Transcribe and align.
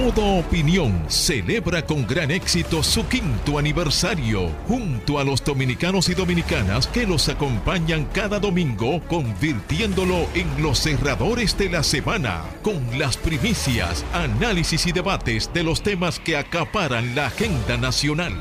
Modo 0.00 0.38
Opinión 0.38 1.06
celebra 1.08 1.84
con 1.84 2.06
gran 2.06 2.30
éxito 2.30 2.84
su 2.84 3.08
quinto 3.08 3.58
aniversario, 3.58 4.48
junto 4.68 5.18
a 5.18 5.24
los 5.24 5.42
dominicanos 5.42 6.08
y 6.08 6.14
dominicanas 6.14 6.86
que 6.86 7.04
los 7.04 7.28
acompañan 7.28 8.04
cada 8.12 8.38
domingo, 8.38 9.00
convirtiéndolo 9.08 10.28
en 10.34 10.62
los 10.62 10.78
cerradores 10.78 11.58
de 11.58 11.70
la 11.70 11.82
semana, 11.82 12.44
con 12.62 12.96
las 12.96 13.16
primicias, 13.16 14.04
análisis 14.12 14.86
y 14.86 14.92
debates 14.92 15.52
de 15.52 15.64
los 15.64 15.82
temas 15.82 16.20
que 16.20 16.36
acaparan 16.36 17.16
la 17.16 17.26
agenda 17.26 17.76
nacional. 17.76 18.34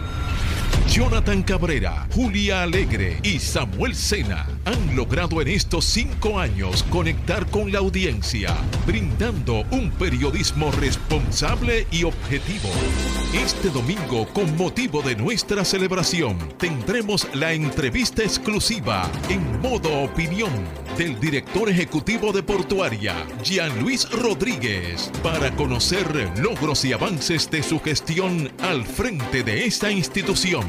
Jonathan 0.87 1.41
Cabrera, 1.41 2.07
Julia 2.13 2.61
Alegre 2.61 3.17
y 3.23 3.39
Samuel 3.39 3.95
Sena 3.95 4.45
han 4.67 4.97
logrado 4.97 5.41
en 5.41 5.47
estos 5.47 5.85
cinco 5.85 6.37
años 6.37 6.83
conectar 6.89 7.49
con 7.49 7.71
la 7.71 7.79
audiencia, 7.79 8.53
brindando 8.85 9.63
un 9.71 9.91
periodismo 9.91 10.71
responsable 10.71 11.87
y 11.89 12.03
objetivo. 12.03 12.69
Este 13.33 13.69
domingo, 13.69 14.27
con 14.33 14.57
motivo 14.57 15.01
de 15.01 15.15
nuestra 15.15 15.63
celebración, 15.63 16.37
tendremos 16.57 17.29
la 17.33 17.53
entrevista 17.53 18.23
exclusiva 18.23 19.09
en 19.29 19.61
modo 19.61 20.01
opinión 20.01 20.51
del 20.97 21.17
director 21.17 21.69
ejecutivo 21.69 22.33
de 22.33 22.43
Portuaria, 22.43 23.15
Jean 23.43 23.79
Luis 23.79 24.09
Rodríguez, 24.11 25.09
para 25.23 25.55
conocer 25.55 26.05
logros 26.39 26.83
y 26.83 26.91
avances 26.91 27.49
de 27.49 27.63
su 27.63 27.79
gestión 27.79 28.51
al 28.59 28.85
frente 28.85 29.43
de 29.43 29.65
esta 29.65 29.89
institución. 29.89 30.65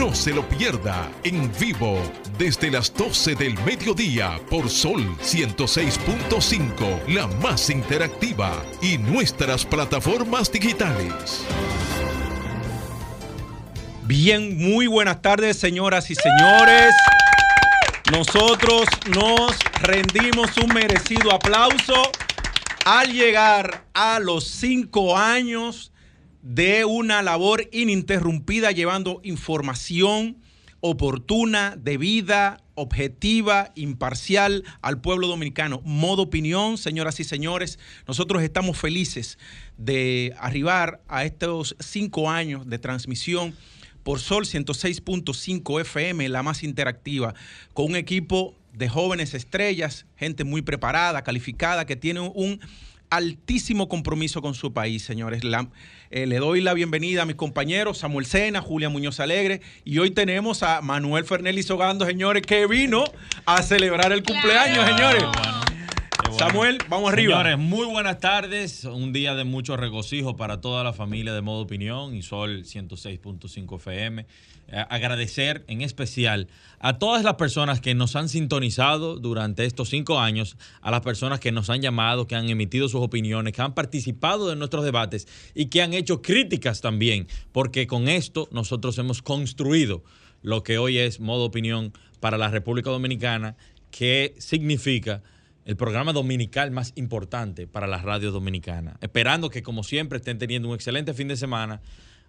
No 0.00 0.14
se 0.14 0.32
lo 0.32 0.48
pierda 0.48 1.12
en 1.24 1.52
vivo 1.60 2.00
desde 2.38 2.70
las 2.70 2.90
12 2.94 3.34
del 3.34 3.52
mediodía 3.64 4.40
por 4.48 4.70
Sol 4.70 5.14
106.5, 5.18 7.06
la 7.08 7.26
más 7.26 7.68
interactiva 7.68 8.64
y 8.80 8.96
nuestras 8.96 9.66
plataformas 9.66 10.50
digitales. 10.50 11.44
Bien, 14.04 14.56
muy 14.56 14.86
buenas 14.86 15.20
tardes, 15.20 15.58
señoras 15.58 16.10
y 16.10 16.14
señores. 16.14 16.94
Nosotros 18.10 18.88
nos 19.14 19.54
rendimos 19.82 20.56
un 20.56 20.72
merecido 20.72 21.30
aplauso 21.30 22.10
al 22.86 23.12
llegar 23.12 23.84
a 23.92 24.18
los 24.18 24.44
cinco 24.44 25.18
años 25.18 25.89
de 26.42 26.84
una 26.84 27.22
labor 27.22 27.68
ininterrumpida 27.72 28.70
llevando 28.70 29.20
información 29.22 30.38
oportuna, 30.80 31.76
debida, 31.76 32.62
objetiva, 32.74 33.70
imparcial 33.74 34.64
al 34.80 35.00
pueblo 35.00 35.26
dominicano. 35.26 35.82
Modo 35.84 36.22
opinión, 36.22 36.78
señoras 36.78 37.20
y 37.20 37.24
señores, 37.24 37.78
nosotros 38.08 38.42
estamos 38.42 38.78
felices 38.78 39.38
de 39.76 40.34
arribar 40.38 41.02
a 41.08 41.24
estos 41.24 41.76
cinco 41.78 42.30
años 42.30 42.66
de 42.66 42.78
transmisión 42.78 43.54
por 44.02 44.20
Sol 44.20 44.46
106.5 44.46 45.80
FM, 45.82 46.28
la 46.30 46.42
más 46.42 46.62
interactiva, 46.62 47.34
con 47.74 47.86
un 47.86 47.96
equipo 47.96 48.54
de 48.72 48.88
jóvenes 48.88 49.34
estrellas, 49.34 50.06
gente 50.16 50.44
muy 50.44 50.62
preparada, 50.62 51.22
calificada, 51.22 51.84
que 51.84 51.96
tiene 51.96 52.20
un 52.20 52.60
altísimo 53.10 53.88
compromiso 53.88 54.40
con 54.40 54.54
su 54.54 54.72
país, 54.72 55.02
señores. 55.02 55.42
Eh, 56.10 56.26
le 56.26 56.36
doy 56.38 56.60
la 56.60 56.74
bienvenida 56.74 57.22
a 57.22 57.24
mis 57.26 57.36
compañeros 57.36 57.98
Samuel 57.98 58.26
Sena, 58.26 58.60
Julia 58.60 58.88
Muñoz 58.88 59.20
Alegre 59.20 59.60
y 59.84 59.98
hoy 59.98 60.10
tenemos 60.10 60.62
a 60.62 60.80
Manuel 60.80 61.24
Fernández 61.24 61.66
Sogando, 61.66 62.06
señores, 62.06 62.42
que 62.42 62.66
vino 62.66 63.04
a 63.46 63.62
celebrar 63.62 64.12
el 64.12 64.22
cumpleaños, 64.22 64.86
señores. 64.88 65.24
Samuel, 66.38 66.78
vamos 66.88 67.12
arriba. 67.12 67.36
Señores, 67.36 67.58
muy 67.58 67.86
buenas 67.86 68.18
tardes. 68.20 68.84
Un 68.84 69.12
día 69.12 69.34
de 69.34 69.44
mucho 69.44 69.76
regocijo 69.76 70.36
para 70.36 70.60
toda 70.60 70.84
la 70.84 70.92
familia 70.92 71.32
de 71.34 71.42
Modo 71.42 71.60
Opinión 71.62 72.14
y 72.14 72.22
Sol 72.22 72.64
106.5 72.64 73.76
FM. 73.76 74.26
Eh, 74.72 74.84
agradecer 74.88 75.64
en 75.66 75.82
especial 75.82 76.48
a 76.78 76.98
todas 76.98 77.24
las 77.24 77.34
personas 77.34 77.80
que 77.80 77.94
nos 77.94 78.14
han 78.16 78.28
sintonizado 78.28 79.16
durante 79.16 79.64
estos 79.64 79.88
cinco 79.88 80.20
años, 80.20 80.56
a 80.80 80.90
las 80.90 81.00
personas 81.00 81.40
que 81.40 81.50
nos 81.50 81.70
han 81.70 81.82
llamado, 81.82 82.26
que 82.26 82.36
han 82.36 82.48
emitido 82.48 82.88
sus 82.88 83.02
opiniones, 83.02 83.52
que 83.52 83.62
han 83.62 83.74
participado 83.74 84.48
de 84.48 84.56
nuestros 84.56 84.84
debates 84.84 85.26
y 85.54 85.66
que 85.66 85.82
han 85.82 85.92
hecho 85.92 86.22
críticas 86.22 86.80
también, 86.80 87.26
porque 87.52 87.86
con 87.86 88.08
esto 88.08 88.48
nosotros 88.52 88.96
hemos 88.98 89.22
construido 89.22 90.04
lo 90.42 90.62
que 90.62 90.78
hoy 90.78 90.98
es 90.98 91.18
Modo 91.18 91.44
Opinión 91.44 91.92
para 92.20 92.38
la 92.38 92.48
República 92.48 92.90
Dominicana, 92.90 93.56
que 93.90 94.34
significa 94.38 95.22
el 95.64 95.76
programa 95.76 96.12
dominical 96.12 96.70
más 96.70 96.92
importante 96.96 97.66
para 97.66 97.86
la 97.86 97.98
radio 97.98 98.30
dominicana. 98.30 98.96
Esperando 99.00 99.50
que, 99.50 99.62
como 99.62 99.82
siempre, 99.82 100.18
estén 100.18 100.38
teniendo 100.38 100.68
un 100.68 100.74
excelente 100.74 101.14
fin 101.14 101.28
de 101.28 101.36
semana. 101.36 101.80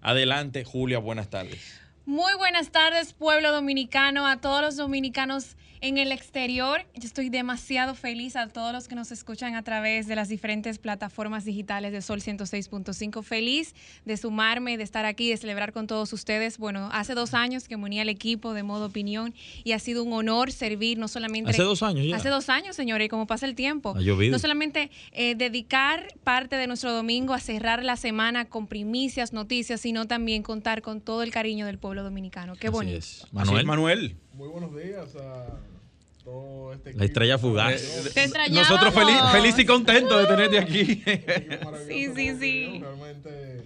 Adelante, 0.02 0.64
Julia, 0.64 1.00
buenas 1.00 1.30
tardes. 1.30 1.80
Muy 2.06 2.34
buenas 2.34 2.72
tardes, 2.72 3.14
pueblo 3.14 3.52
dominicano, 3.52 4.26
a 4.26 4.42
todos 4.42 4.62
los 4.62 4.76
dominicanos 4.76 5.56
en 5.82 5.98
el 5.98 6.12
exterior. 6.12 6.86
Yo 6.96 7.06
estoy 7.06 7.30
demasiado 7.30 7.94
feliz 7.94 8.36
a 8.36 8.48
todos 8.48 8.74
los 8.74 8.88
que 8.88 8.96
nos 8.96 9.12
escuchan 9.12 9.56
a 9.56 9.64
través 9.64 10.08
de 10.08 10.16
las 10.16 10.28
diferentes 10.28 10.80
plataformas 10.80 11.46
digitales 11.46 11.92
de 11.92 12.02
Sol 12.02 12.22
106.5. 12.22 13.24
Feliz 13.24 13.76
de 14.06 14.18
sumarme, 14.18 14.78
de 14.78 14.84
estar 14.84 15.06
aquí, 15.06 15.30
de 15.30 15.38
celebrar 15.38 15.74
con 15.74 15.86
todos 15.86 16.12
ustedes. 16.14 16.58
Bueno, 16.58 16.90
hace 16.92 17.14
dos 17.14 17.36
años 17.36 17.68
que 17.68 17.78
me 17.78 17.86
uní 17.86 18.00
al 18.00 18.10
equipo 18.10 18.54
de 18.54 18.64
modo 18.64 18.88
opinión 18.88 19.34
y 19.64 19.74
ha 19.74 19.80
sido 19.80 20.04
un 20.04 20.14
honor 20.14 20.52
servir 20.52 20.98
no 20.98 21.08
solamente... 21.08 21.52
Hace 21.52 21.64
dos 21.64 21.84
años 21.84 22.06
ya. 22.06 22.16
Hace 22.16 22.30
dos 22.30 22.50
años, 22.50 22.76
señores, 22.76 23.06
y 23.06 23.10
como 23.10 23.28
pasa 23.28 23.46
el 23.46 23.54
tiempo. 23.54 23.94
Ha 23.96 24.02
llovido. 24.02 24.32
No 24.32 24.40
solamente 24.40 24.90
eh, 25.12 25.36
dedicar 25.36 26.14
parte 26.24 26.56
de 26.56 26.66
nuestro 26.68 26.94
domingo 26.94 27.34
a 27.34 27.40
cerrar 27.40 27.84
la 27.84 27.96
semana 27.96 28.46
con 28.46 28.66
primicias, 28.68 29.34
noticias, 29.34 29.82
sino 29.82 30.08
también 30.08 30.42
contar 30.44 30.82
con 30.82 31.00
todo 31.02 31.24
el 31.24 31.32
cariño 31.32 31.66
del 31.66 31.80
pueblo 31.80 31.91
dominicano. 32.00 32.56
Qué 32.56 32.68
Así 32.68 32.74
bonito. 32.74 32.98
es. 32.98 33.26
Manuel. 33.32 33.66
Manuel. 33.66 34.16
Muy 34.34 34.48
buenos 34.48 34.76
días 34.76 35.16
a 35.16 35.60
todo 36.24 36.74
este 36.74 36.94
La 36.94 37.06
estrella 37.06 37.38
fugaz. 37.38 37.82
Te 38.14 38.24
extrañábamos. 38.24 38.70
Nosotros 38.70 38.94
feliz, 38.94 39.22
feliz 39.32 39.60
y 39.60 39.66
contentos 39.66 40.22
de 40.22 40.28
tenerte 40.28 40.60
aquí. 40.60 41.04
Sí, 41.88 42.10
sí, 42.16 42.36
sí. 42.40 42.80
Realmente, 42.80 43.64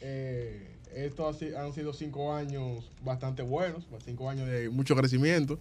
eh, 0.00 0.76
estos 0.94 1.42
han 1.56 1.72
sido 1.72 1.92
cinco 1.92 2.34
años 2.34 2.90
bastante 3.02 3.42
buenos, 3.42 3.84
cinco 4.04 4.30
años 4.30 4.48
de 4.48 4.68
mucho 4.68 4.94
crecimiento. 4.96 5.58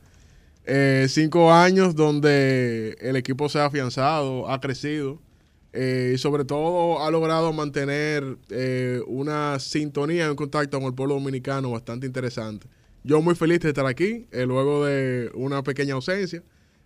Eh, 0.66 1.08
cinco 1.10 1.52
años 1.54 1.96
donde 1.96 2.98
el 3.00 3.16
equipo 3.16 3.48
se 3.48 3.60
ha 3.60 3.66
afianzado, 3.66 4.50
ha 4.52 4.60
crecido 4.60 5.22
eh, 5.74 6.14
y 6.16 6.18
sobre 6.18 6.46
todo 6.46 7.04
ha 7.04 7.12
logrado 7.12 7.54
mantener 7.54 8.38
eh, 8.50 9.02
una 9.08 9.60
sintonía, 9.60 10.30
un 10.30 10.36
contacto 10.36 10.80
con 10.80 10.88
el 10.88 10.94
pueblo 10.96 11.16
dominicano 11.16 11.72
bastante 11.72 12.08
interesante. 12.08 12.68
Yo 13.04 13.22
muy 13.22 13.36
feliz 13.36 13.60
de 13.62 13.70
estar 13.70 13.86
aquí, 13.86 14.28
eh, 14.32 14.46
luego 14.46 14.86
de 14.86 15.32
una 15.34 15.64
pequeña 15.64 15.94
ausencia. 15.94 16.44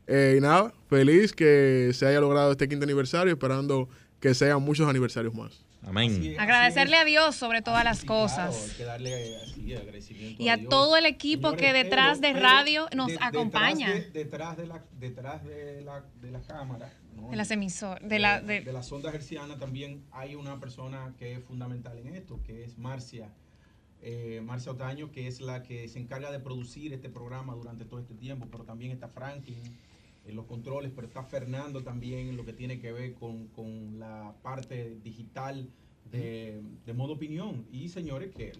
Eh, 0.07 0.35
y 0.37 0.41
nada, 0.41 0.73
feliz 0.89 1.33
que 1.33 1.91
se 1.93 2.05
haya 2.05 2.19
logrado 2.19 2.51
este 2.51 2.67
quinto 2.67 2.83
aniversario, 2.83 3.33
esperando 3.33 3.89
que 4.19 4.33
sean 4.33 4.61
muchos 4.61 4.87
aniversarios 4.87 5.33
más. 5.33 5.65
Amén. 5.83 6.35
Agradecerle 6.37 6.97
a 6.97 7.05
Dios 7.05 7.35
sobre 7.35 7.63
todas 7.63 7.83
las 7.83 8.03
cosas. 8.05 8.77
Y 10.37 10.49
a 10.49 10.67
todo 10.69 10.95
el 10.95 11.07
equipo 11.07 11.53
que 11.53 11.73
detrás 11.73 12.21
de 12.21 12.33
radio 12.33 12.87
nos 12.95 13.11
acompaña. 13.19 13.89
Detrás 14.13 14.57
de 14.57 14.67
la, 14.67 14.83
detrás 14.99 15.43
de 15.43 15.81
la, 15.81 16.03
de 16.21 16.31
la 16.31 16.41
cámara. 16.41 16.93
¿No? 17.15 17.29
De 17.29 17.35
las 17.35 17.51
emisoras, 17.51 18.07
de 18.07 18.19
la, 18.19 18.41
de, 18.41 18.61
de 18.61 18.71
también 19.57 20.03
hay 20.11 20.35
una 20.35 20.59
persona 20.59 21.13
que 21.17 21.33
es 21.33 21.43
fundamental 21.43 21.97
en 21.99 22.15
esto, 22.15 22.41
que 22.43 22.63
es 22.63 22.77
Marcia. 22.77 23.33
eh, 24.01 24.41
Marcia 24.43 24.71
Otaño, 24.71 25.11
que 25.11 25.27
es 25.27 25.41
la 25.41 25.61
que 25.63 25.87
se 25.87 25.99
encarga 25.99 26.31
de 26.31 26.39
producir 26.39 26.91
este 26.93 27.09
programa 27.09 27.53
durante 27.53 27.85
todo 27.85 27.99
este 27.99 28.15
tiempo, 28.15 28.47
pero 28.51 28.63
también 28.63 28.91
está 28.91 29.07
Franklin 29.07 29.61
en 30.25 30.35
los 30.35 30.45
controles, 30.45 30.91
pero 30.95 31.07
está 31.07 31.23
Fernando 31.23 31.83
también 31.83 32.27
en 32.29 32.37
lo 32.37 32.45
que 32.45 32.53
tiene 32.53 32.79
que 32.79 32.91
ver 32.91 33.13
con, 33.13 33.47
con 33.47 33.99
la 33.99 34.35
parte 34.41 34.97
digital 35.03 35.69
de, 36.11 36.61
de 36.85 36.93
modo 36.93 37.13
opinión. 37.13 37.65
Y 37.71 37.89
señores, 37.89 38.31
que 38.35 38.51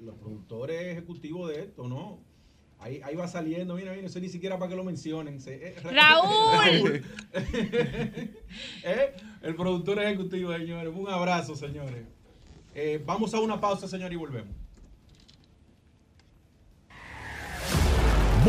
los 0.00 0.16
productores 0.16 0.82
ejecutivos 0.92 1.50
de 1.50 1.62
esto, 1.62 1.88
¿no? 1.88 2.20
Ahí, 2.80 3.00
ahí 3.04 3.14
va 3.14 3.28
saliendo, 3.28 3.74
mira, 3.74 3.92
mira, 3.92 4.08
sé 4.08 4.20
ni 4.20 4.28
siquiera 4.30 4.58
para 4.58 4.70
que 4.70 4.76
lo 4.76 4.84
mencionen. 4.84 5.38
eh, 5.46 5.76
Raúl. 5.82 7.02
Eh, 8.82 9.12
El 9.42 9.54
productor 9.54 10.02
ejecutivo, 10.02 10.52
señores. 10.52 10.92
Un 10.94 11.08
abrazo, 11.08 11.54
señores. 11.54 12.04
Eh, 12.74 13.02
vamos 13.04 13.32
a 13.34 13.40
una 13.40 13.60
pausa, 13.60 13.86
señor, 13.86 14.12
y 14.12 14.16
volvemos. 14.16 14.54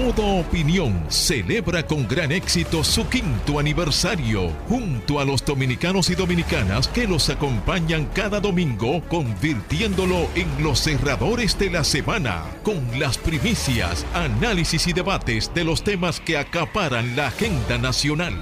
Modo 0.02 0.40
Opinión 0.40 1.06
celebra 1.10 1.86
con 1.86 2.08
gran 2.08 2.32
éxito 2.32 2.84
su 2.84 3.08
quinto 3.08 3.60
aniversario, 3.60 4.50
junto 4.68 5.20
a 5.20 5.26
los 5.26 5.46
dominicanos 5.46 6.10
y 6.10 6.16
dominicanas 6.16 6.88
que 6.88 7.06
los 7.06 7.30
acompañan 7.30 8.06
cada 8.08 8.40
domingo, 8.40 9.04
convirtiéndolo 9.08 10.28
en 10.34 10.64
los 10.64 10.80
cerradores 10.80 11.58
de 11.60 11.70
la 11.70 11.84
semana, 11.84 12.46
con 12.64 13.00
las 13.00 13.20
primicias, 13.20 14.04
análisis 14.16 14.88
y 14.88 14.94
debates 14.94 15.54
de 15.54 15.64
los 15.64 15.84
temas 15.84 16.20
que 16.20 16.36
acaparan 16.36 17.16
la 17.16 17.28
agenda 17.28 17.78
nacional. 17.78 18.34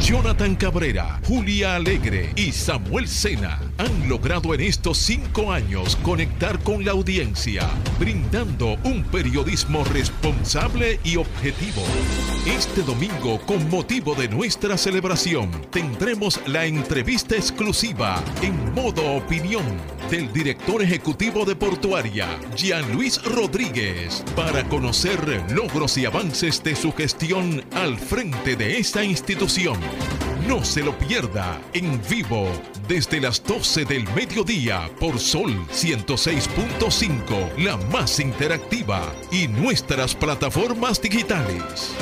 Jonathan 0.00 0.56
Cabrera, 0.56 1.20
Julia 1.28 1.76
Alegre 1.76 2.32
y 2.34 2.50
Samuel 2.50 3.06
Sena 3.06 3.60
han 3.82 4.08
logrado 4.08 4.54
en 4.54 4.60
estos 4.60 4.96
cinco 4.96 5.50
años 5.50 5.96
conectar 6.04 6.62
con 6.62 6.84
la 6.84 6.92
audiencia, 6.92 7.68
brindando 7.98 8.78
un 8.84 9.02
periodismo 9.02 9.82
responsable 9.82 11.00
y 11.02 11.16
objetivo. 11.16 11.82
Este 12.46 12.82
domingo, 12.82 13.40
con 13.40 13.68
motivo 13.68 14.14
de 14.14 14.28
nuestra 14.28 14.78
celebración, 14.78 15.50
tendremos 15.70 16.40
la 16.46 16.64
entrevista 16.64 17.34
exclusiva 17.34 18.22
en 18.40 18.72
modo 18.72 19.16
opinión 19.16 19.64
del 20.10 20.32
director 20.32 20.80
ejecutivo 20.80 21.44
de 21.44 21.56
Portuaria, 21.56 22.28
Jean 22.54 22.92
Luis 22.92 23.20
Rodríguez, 23.24 24.24
para 24.36 24.62
conocer 24.68 25.18
logros 25.50 25.98
y 25.98 26.06
avances 26.06 26.62
de 26.62 26.76
su 26.76 26.92
gestión 26.92 27.64
al 27.72 27.98
frente 27.98 28.54
de 28.54 28.78
esta 28.78 29.02
institución. 29.02 29.78
No 30.46 30.64
se 30.64 30.82
lo 30.82 30.98
pierda 30.98 31.60
en 31.72 32.00
vivo 32.10 32.48
desde 32.88 33.20
las 33.20 33.44
12 33.44 33.84
del 33.84 34.04
mediodía 34.14 34.90
por 34.98 35.20
Sol 35.20 35.52
106.5, 35.68 37.58
la 37.58 37.76
más 37.76 38.18
interactiva 38.18 39.14
y 39.30 39.46
nuestras 39.46 40.16
plataformas 40.16 41.00
digitales. 41.00 41.94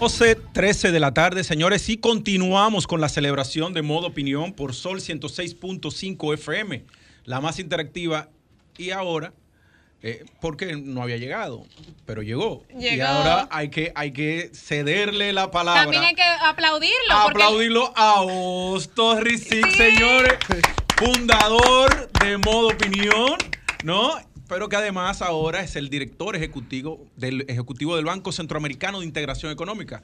12, 0.00 0.34
13 0.52 0.90
de 0.90 1.00
la 1.00 1.14
tarde, 1.14 1.44
señores, 1.44 1.88
y 1.88 1.98
continuamos 1.98 2.88
con 2.88 3.00
la 3.00 3.08
celebración 3.08 3.72
de 3.72 3.82
modo 3.82 4.08
opinión 4.08 4.52
por 4.52 4.74
Sol 4.74 5.00
106.5 5.00 6.34
FM, 6.34 6.84
la 7.24 7.40
más 7.40 7.60
interactiva. 7.60 8.28
Y 8.76 8.90
ahora, 8.90 9.32
eh, 10.06 10.22
porque 10.38 10.76
no 10.76 11.02
había 11.02 11.16
llegado, 11.16 11.64
pero 12.04 12.20
llegó. 12.20 12.62
Y 12.78 13.00
ahora 13.00 13.48
hay 13.50 13.70
que, 13.70 13.90
hay 13.94 14.12
que 14.12 14.50
cederle 14.52 15.32
la 15.32 15.50
palabra. 15.50 15.80
También 15.84 16.04
hay 16.04 16.14
que 16.14 16.22
aplaudirlo. 16.22 16.94
porque- 17.24 17.42
Aplaudirlo 17.42 17.90
a 17.96 18.20
Hostos 18.20 19.20
Rizik, 19.20 19.66
señores, 19.70 20.34
fundador 20.98 22.10
de 22.20 22.36
Modo 22.36 22.68
Opinión, 22.68 23.38
¿no? 23.82 24.12
Pero 24.46 24.68
que 24.68 24.76
además 24.76 25.22
ahora 25.22 25.62
es 25.62 25.74
el 25.74 25.88
director 25.88 26.36
ejecutivo 26.36 27.06
del, 27.16 27.46
ejecutivo 27.48 27.96
del 27.96 28.04
Banco 28.04 28.30
Centroamericano 28.30 29.00
de 29.00 29.06
Integración 29.06 29.50
Económica. 29.52 30.02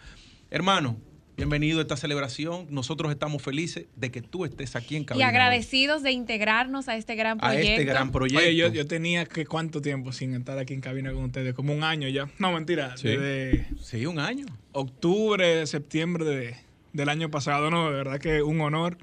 Hermano, 0.50 0.96
bienvenido 1.40 1.78
a 1.78 1.82
esta 1.82 1.96
celebración. 1.96 2.66
Nosotros 2.68 3.10
estamos 3.10 3.40
felices 3.42 3.86
de 3.96 4.10
que 4.10 4.20
tú 4.20 4.44
estés 4.44 4.76
aquí 4.76 4.96
en 4.96 5.02
y 5.02 5.04
cabina. 5.06 5.24
hoy, 5.26 5.30
agradecidos 5.30 6.02
de 6.02 6.12
integrarnos 6.12 6.88
a 6.88 6.96
este 6.96 7.14
gran 7.14 7.38
A 7.40 7.48
proyecto. 7.48 7.70
este 7.70 7.84
gran 7.84 8.12
proyecto. 8.12 8.40
Oye, 8.44 8.56
yo, 8.56 8.68
yo 8.68 8.86
tenía 8.86 9.24
que 9.24 9.46
cuánto 9.46 9.80
tiempo 9.80 10.12
sin 10.12 10.34
estar 10.34 10.58
aquí 10.58 10.74
en 10.74 10.82
cabina 10.82 11.12
con 11.14 11.24
ustedes, 11.24 11.54
como 11.54 11.72
un 11.72 11.82
año 11.82 12.08
ya. 12.08 12.28
No, 12.38 12.52
mentira, 12.52 12.94
Sí. 12.98 13.08
desde 13.08 13.66
Sí, 13.80 14.04
un 14.04 14.18
año. 14.18 14.44
octubre, 14.72 15.66
septiembre 15.66 16.24
de- 16.26 16.56
del 16.92 17.08
año 17.08 17.30
pasado. 17.30 17.70
No, 17.70 17.86
de 17.90 17.96
verdad 17.96 18.18
que 18.20 18.42
un 18.42 18.60
honor 18.60 18.98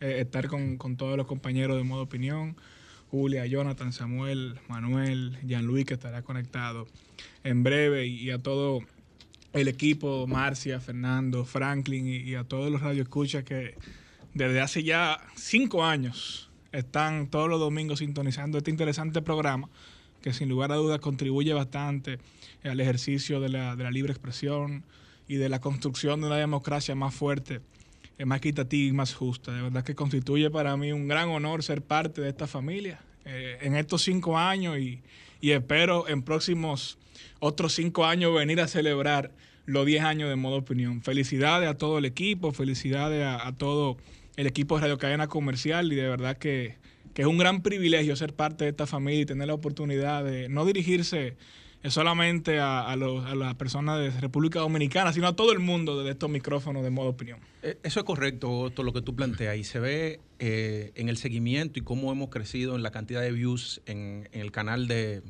eh, 0.00 0.18
estar 0.20 0.48
con, 0.48 0.76
con 0.76 0.96
todos 0.96 1.16
los 1.16 1.26
compañeros 1.26 1.76
de 1.78 1.84
Modo 1.84 2.02
Opinión. 2.02 2.54
Julia, 3.10 3.46
Jonathan, 3.46 3.92
Samuel, 3.92 4.56
Manuel, 4.68 5.38
Jean-Louis, 5.44 5.84
que 5.86 5.94
estará 5.94 6.22
conectado 6.22 6.86
en 7.44 7.62
breve, 7.62 8.06
y, 8.06 8.16
y 8.24 8.30
a 8.30 8.38
todo 8.38 8.80
el 9.52 9.68
equipo, 9.68 10.26
Marcia, 10.26 10.80
Fernando, 10.80 11.44
Franklin, 11.44 12.06
y, 12.06 12.34
a 12.34 12.44
todos 12.44 12.70
los 12.70 12.80
radioescuchas 12.80 13.44
que 13.44 13.74
desde 14.34 14.60
hace 14.60 14.82
ya 14.82 15.20
cinco 15.36 15.84
años 15.84 16.50
están 16.72 17.28
todos 17.28 17.50
los 17.50 17.60
domingos 17.60 17.98
sintonizando 17.98 18.58
este 18.58 18.70
interesante 18.70 19.20
programa 19.20 19.68
que 20.22 20.32
sin 20.32 20.48
lugar 20.48 20.72
a 20.72 20.76
dudas 20.76 21.00
contribuye 21.00 21.52
bastante 21.52 22.18
al 22.64 22.80
ejercicio 22.80 23.40
de 23.40 23.50
la, 23.50 23.76
de 23.76 23.84
la 23.84 23.90
libre 23.90 24.12
expresión 24.12 24.84
y 25.28 25.34
de 25.34 25.48
la 25.48 25.60
construcción 25.60 26.20
de 26.20 26.28
una 26.28 26.36
democracia 26.36 26.94
más 26.94 27.12
fuerte, 27.14 27.60
eh, 28.18 28.24
más 28.24 28.38
equitativa 28.38 28.88
y 28.88 28.92
más 28.92 29.14
justa. 29.14 29.52
De 29.52 29.62
verdad 29.62 29.84
que 29.84 29.94
constituye 29.94 30.48
para 30.50 30.76
mí 30.76 30.92
un 30.92 31.08
gran 31.08 31.28
honor 31.28 31.62
ser 31.62 31.82
parte 31.82 32.20
de 32.20 32.28
esta 32.28 32.46
familia 32.46 33.00
eh, 33.24 33.58
en 33.62 33.76
estos 33.76 34.02
cinco 34.02 34.38
años 34.38 34.78
y, 34.78 35.02
y 35.40 35.50
espero 35.50 36.08
en 36.08 36.22
próximos 36.22 36.98
otros 37.40 37.74
cinco 37.74 38.04
años 38.06 38.34
venir 38.34 38.60
a 38.60 38.68
celebrar 38.68 39.32
los 39.66 39.86
10 39.86 40.02
años 40.02 40.28
de 40.28 40.36
modo 40.36 40.56
opinión. 40.56 41.02
Felicidades 41.02 41.68
a 41.68 41.74
todo 41.76 41.98
el 41.98 42.04
equipo, 42.04 42.52
felicidades 42.52 43.24
a, 43.24 43.52
todo 43.56 43.96
el 44.36 44.46
equipo 44.46 44.74
de 44.76 44.82
Radio 44.82 44.98
Cadena 44.98 45.28
Comercial 45.28 45.92
y 45.92 45.96
de 45.96 46.08
verdad 46.08 46.36
que, 46.36 46.76
que 47.14 47.22
es 47.22 47.28
un 47.28 47.38
gran 47.38 47.62
privilegio 47.62 48.16
ser 48.16 48.34
parte 48.34 48.64
de 48.64 48.70
esta 48.70 48.86
familia 48.86 49.20
y 49.22 49.26
tener 49.26 49.46
la 49.46 49.54
oportunidad 49.54 50.24
de 50.24 50.48
no 50.48 50.64
dirigirse 50.64 51.36
solamente 51.88 52.60
a, 52.60 52.94
los- 52.96 53.24
a 53.24 53.34
las 53.34 53.54
personas 53.56 53.98
de 54.00 54.20
República 54.20 54.60
Dominicana, 54.60 55.12
sino 55.12 55.26
a 55.26 55.34
todo 55.36 55.52
el 55.52 55.58
mundo 55.58 55.98
desde 55.98 56.12
estos 56.12 56.30
micrófonos 56.30 56.84
de 56.84 56.90
modo 56.90 57.08
opinión. 57.08 57.40
Eh, 57.62 57.76
Eso 57.82 58.00
es 58.00 58.06
correcto, 58.06 58.70
todo 58.74 58.84
lo 58.84 58.92
que 58.92 59.02
tú 59.02 59.16
planteas. 59.16 59.56
Y 59.56 59.64
se 59.64 59.80
ve 59.80 60.20
eh, 60.38 60.92
en 60.94 61.08
el 61.08 61.16
seguimiento 61.16 61.78
y 61.80 61.82
cómo 61.82 62.12
hemos 62.12 62.28
crecido 62.30 62.76
en 62.76 62.82
la 62.84 62.92
cantidad 62.92 63.20
de 63.20 63.32
views 63.32 63.82
en 63.86 64.28
el 64.32 64.52
canal 64.52 64.86
de, 64.86 65.22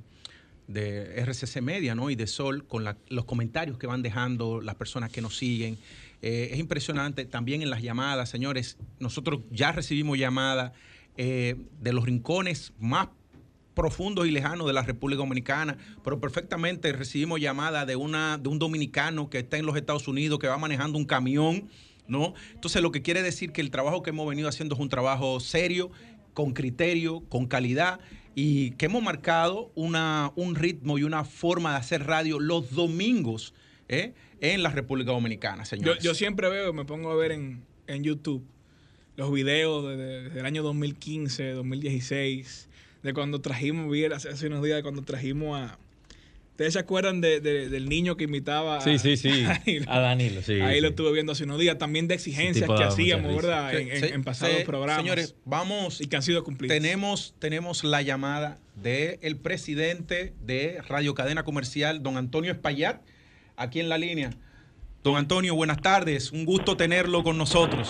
de 0.73 1.21
RCC 1.21 1.61
Media 1.61 1.95
¿no? 1.95 2.11
y 2.11 2.17
de 2.17 2.27
Sol, 2.27 2.67
con 2.67 2.85
la- 2.85 2.97
los 3.09 3.25
comentarios 3.25 3.79
que 3.79 3.87
van 3.87 4.03
dejando 4.03 4.61
las 4.61 4.75
personas 4.75 5.11
que 5.11 5.21
nos 5.23 5.37
siguen. 5.37 5.79
Eh, 6.23 6.51
es 6.53 6.59
impresionante 6.59 7.25
también 7.25 7.63
en 7.63 7.71
las 7.71 7.83
llamadas, 7.83 8.29
señores. 8.31 8.77
Nosotros 9.01 9.41
ya 9.51 9.73
recibimos 9.73 10.19
llamadas 10.19 10.73
eh, 11.17 11.57
de 11.81 11.93
los 11.93 12.05
rincones 12.07 12.73
más 12.79 13.09
profundos 13.75 14.27
y 14.27 14.31
lejanos 14.31 14.67
de 14.67 14.73
la 14.73 14.83
República 14.83 15.19
Dominicana, 15.19 15.77
pero 16.05 16.21
perfectamente 16.21 16.93
recibimos 16.93 17.41
llamadas 17.41 17.87
de 17.87 17.97
una 17.97 18.37
de 18.39 18.49
un 18.49 18.59
dominicano 18.59 19.31
que 19.31 19.39
está 19.39 19.57
en 19.57 19.65
los 19.67 19.77
Estados 19.77 20.09
Unidos 20.09 20.39
que 20.39 20.47
va 20.47 20.59
manejando 20.59 20.99
un 20.99 21.05
camión, 21.07 21.69
¿no? 22.07 22.35
Entonces 22.55 22.83
lo 22.83 22.93
que 22.93 23.01
quiere 23.03 23.23
decir 23.23 23.53
que 23.53 23.61
el 23.63 23.71
trabajo 23.71 24.03
que 24.03 24.11
hemos 24.11 24.29
venido 24.29 24.49
haciendo 24.49 24.75
es 24.75 24.81
un 24.81 24.89
trabajo 24.91 25.41
serio, 25.41 25.91
con 26.35 26.53
criterio, 26.53 27.21
con 27.29 27.47
calidad 27.47 27.99
y 28.35 28.73
que 28.73 28.87
hemos 28.87 29.03
marcado 29.03 29.71
una, 29.75 30.33
un 30.37 30.55
ritmo 30.55 30.99
y 30.99 31.03
una 31.05 31.25
forma 31.25 31.73
de 31.73 31.77
hacer 31.79 32.07
radio 32.07 32.39
los 32.41 32.71
domingos 32.75 33.55
¿eh? 33.89 34.15
en 34.41 34.63
la 34.63 34.71
República 34.71 35.13
Dominicana, 35.13 35.63
Yo, 35.65 35.69
señores. 35.69 36.03
yo 36.03 36.15
siempre 36.15 36.49
veo, 36.49 36.73
me 36.73 36.85
pongo 36.85 37.11
a 37.11 37.17
ver 37.17 37.33
en, 37.33 37.63
en 37.87 38.03
YouTube 38.05 38.43
los 39.17 39.31
videos 39.33 39.87
de- 39.87 39.97
de- 39.97 40.23
desde 40.25 40.41
el 40.41 40.47
año 40.47 40.63
2015, 40.63 41.51
2016, 41.53 42.69
de 43.03 43.13
cuando 43.15 43.41
trajimos, 43.41 43.91
vi 43.91 44.05
hace, 44.07 44.31
hace 44.31 44.47
unos 44.47 44.63
días, 44.65 44.77
de 44.77 44.83
cuando 44.83 45.03
trajimos 45.03 45.59
a... 45.61 45.79
¿Ustedes 46.53 46.75
se 46.75 46.79
acuerdan 46.79 47.21
de- 47.21 47.41
de- 47.41 47.69
del 47.71 47.89
niño 47.89 48.17
que 48.17 48.25
imitaba? 48.25 48.77
a- 48.77 48.81
Sí, 48.83 48.99
sí, 48.99 49.17
sí. 49.17 49.45
A 49.89 49.99
Danilo, 50.01 50.43
sí. 50.43 50.61
ahí 50.61 50.81
lo 50.81 50.89
estuve 50.89 51.13
viendo 51.13 51.33
hace 51.33 51.45
unos 51.45 51.59
días. 51.59 51.79
También 51.79 52.09
de 52.09 52.15
exigencias 52.15 52.69
que 52.69 52.85
hacíamos. 52.85 53.35
¿verdad? 53.37 53.75
En, 53.75 53.91
en- 53.91 54.01
Se- 54.01 54.15
en 54.15 54.23
pasados 54.23 54.57
se- 54.59 54.65
programas. 54.65 55.03
Señores, 55.03 55.35
vamos 55.47 56.01
y 56.01 56.07
que 56.07 56.17
han 56.17 56.23
sido 56.23 56.45
cumplidos. 56.45 56.77
Tenemos, 56.77 57.35
tenemos 57.39 57.85
la 57.85 58.03
llamada 58.03 58.59
del 58.77 59.37
presidente 59.39 60.35
de 60.45 60.81
Radio 60.89 61.15
Cadena 61.15 61.43
Comercial, 61.43 62.03
don 62.03 62.17
Antonio 62.19 62.53
Espaillat, 62.53 63.01
aquí 63.57 63.81
en 63.81 63.89
la 63.89 63.97
línea. 63.99 64.31
Don 65.03 65.17
Antonio, 65.17 65.55
buenas 65.55 65.79
tardes. 65.81 66.31
Un 66.33 66.45
gusto 66.45 66.77
tenerlo 66.77 67.23
con 67.23 67.39
nosotros. 67.39 67.89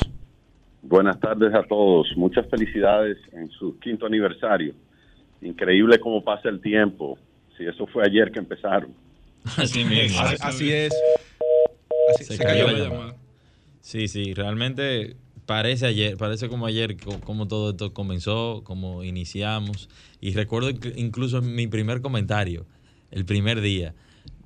Buenas 0.83 1.19
tardes 1.21 1.53
a 1.53 1.63
todos. 1.65 2.07
Muchas 2.17 2.47
felicidades 2.49 3.19
en 3.33 3.51
su 3.51 3.79
quinto 3.81 4.07
aniversario. 4.07 4.73
Increíble 5.43 5.99
cómo 5.99 6.23
pasa 6.25 6.49
el 6.49 6.61
tiempo. 6.61 7.19
Si 7.57 7.65
eso 7.65 7.87
fue 7.87 8.05
ayer 8.07 8.31
que 8.33 8.39
empezaron. 8.39 8.95
Así 9.57 9.85
mismo. 9.85 10.21
Así, 10.21 10.37
así 10.41 10.73
es. 10.73 10.93
Así- 12.15 12.25
Se 12.25 12.37
se 12.37 12.43
cayó 12.43 12.67
cayó 12.67 12.77
la 12.79 12.79
la 12.85 12.89
llamada. 12.89 13.17
Sí, 13.81 14.07
sí, 14.09 14.33
realmente 14.35 15.17
parece 15.47 15.87
ayer, 15.87 16.17
parece 16.17 16.49
como 16.49 16.67
ayer 16.67 16.97
co- 16.99 17.21
como 17.21 17.49
todo 17.49 17.71
esto 17.71 17.93
comenzó, 17.93 18.63
como 18.65 19.03
iniciamos. 19.05 19.89
Y 20.21 20.33
recuerdo 20.35 20.71
incluso 20.97 21.39
en 21.39 21.55
mi 21.55 21.67
primer 21.67 22.01
comentario, 22.01 22.65
el 23.11 23.25
primer 23.25 23.61
día, 23.61 23.95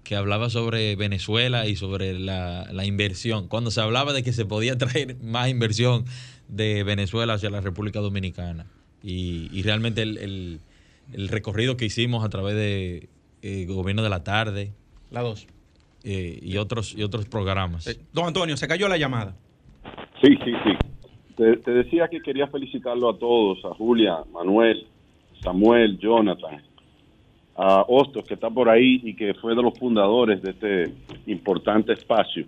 que 0.05 0.17
hablaba 0.17 0.49
sobre 0.51 0.97
Venezuela 0.97 1.67
y 1.67 1.77
sobre 1.77 2.19
la, 2.19 2.69
la 2.73 2.85
inversión. 2.87 3.49
Cuando 3.49 3.71
se 3.71 3.81
hablaba 3.81 4.13
de 4.15 4.23
que 4.23 4.33
se 4.33 4.47
podía 4.47 4.79
traer 4.79 5.17
más 5.23 5.49
inversión 5.49 6.05
de 6.49 6.83
Venezuela 6.85 7.35
hacia 7.35 7.51
la 7.51 7.61
República 7.61 8.01
Dominicana. 8.01 8.67
Y, 9.03 9.51
y 9.53 9.63
realmente 9.63 10.03
el, 10.03 10.17
el- 10.19 10.61
el 11.13 11.29
recorrido 11.29 11.77
que 11.77 11.85
hicimos 11.87 12.25
a 12.25 12.29
través 12.29 12.55
de 12.55 13.09
eh, 13.43 13.67
Gobierno 13.67 14.03
de 14.03 14.11
la 14.11 14.25
Tarde 14.25 14.73
La 15.11 15.23
dos. 15.23 15.47
eh, 16.05 16.39
y, 16.43 16.57
otros, 16.57 16.95
y 16.97 17.03
otros 17.03 17.27
programas. 17.27 17.87
Eh, 17.87 17.99
Don 18.13 18.27
Antonio, 18.27 18.57
se 18.57 18.67
cayó 18.69 18.89
la 18.89 18.97
llamada. 18.97 19.37
Sí, 20.23 20.29
sí, 20.45 20.53
sí. 20.65 20.71
Te, 21.37 21.57
te 21.59 21.71
decía 21.71 22.09
que 22.09 22.21
quería 22.21 22.47
felicitarlo 22.47 23.11
a 23.11 23.19
todos, 23.19 23.65
a 23.65 23.75
Julia, 23.75 24.19
Manuel, 24.33 24.87
Samuel, 25.43 25.99
Jonathan, 25.99 26.63
a 27.57 27.85
Hostos, 27.89 28.25
que 28.25 28.35
está 28.35 28.49
por 28.51 28.69
ahí 28.69 29.01
y 29.05 29.15
que 29.15 29.35
fue 29.35 29.55
de 29.55 29.63
los 29.63 29.79
fundadores 29.79 30.43
de 30.43 30.51
este 30.51 30.95
importante 31.31 31.93
espacio. 31.93 32.47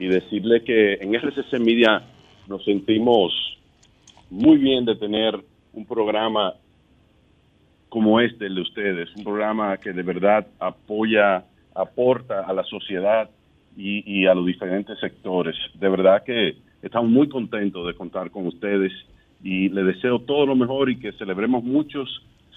Y 0.00 0.06
decirle 0.06 0.62
que 0.62 0.94
en 0.94 1.14
RCC 1.14 1.58
Media 1.60 2.02
nos 2.48 2.64
sentimos 2.64 3.32
muy 4.30 4.58
bien 4.58 4.84
de 4.84 4.96
tener 4.96 5.38
un 5.72 5.84
programa 5.86 6.54
como 7.88 8.20
este, 8.20 8.46
el 8.46 8.54
de 8.56 8.60
ustedes, 8.62 9.08
un 9.16 9.24
programa 9.24 9.76
que 9.78 9.92
de 9.92 10.02
verdad 10.02 10.46
apoya, 10.60 11.44
aporta 11.74 12.40
a 12.46 12.52
la 12.52 12.64
sociedad 12.64 13.30
y, 13.76 14.02
y 14.20 14.26
a 14.26 14.34
los 14.34 14.44
diferentes 14.46 14.98
sectores. 15.00 15.56
De 15.74 15.88
verdad 15.88 16.22
que 16.24 16.56
estamos 16.82 17.10
muy 17.10 17.28
contentos 17.28 17.86
de 17.86 17.94
contar 17.94 18.30
con 18.30 18.46
ustedes 18.46 18.92
y 19.42 19.68
les 19.68 19.86
deseo 19.86 20.18
todo 20.20 20.46
lo 20.46 20.56
mejor 20.56 20.90
y 20.90 20.98
que 20.98 21.12
celebremos 21.12 21.62
muchos 21.62 22.08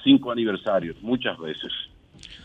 cinco 0.04 0.32
aniversarios, 0.32 0.96
muchas 1.02 1.38
veces. 1.40 1.72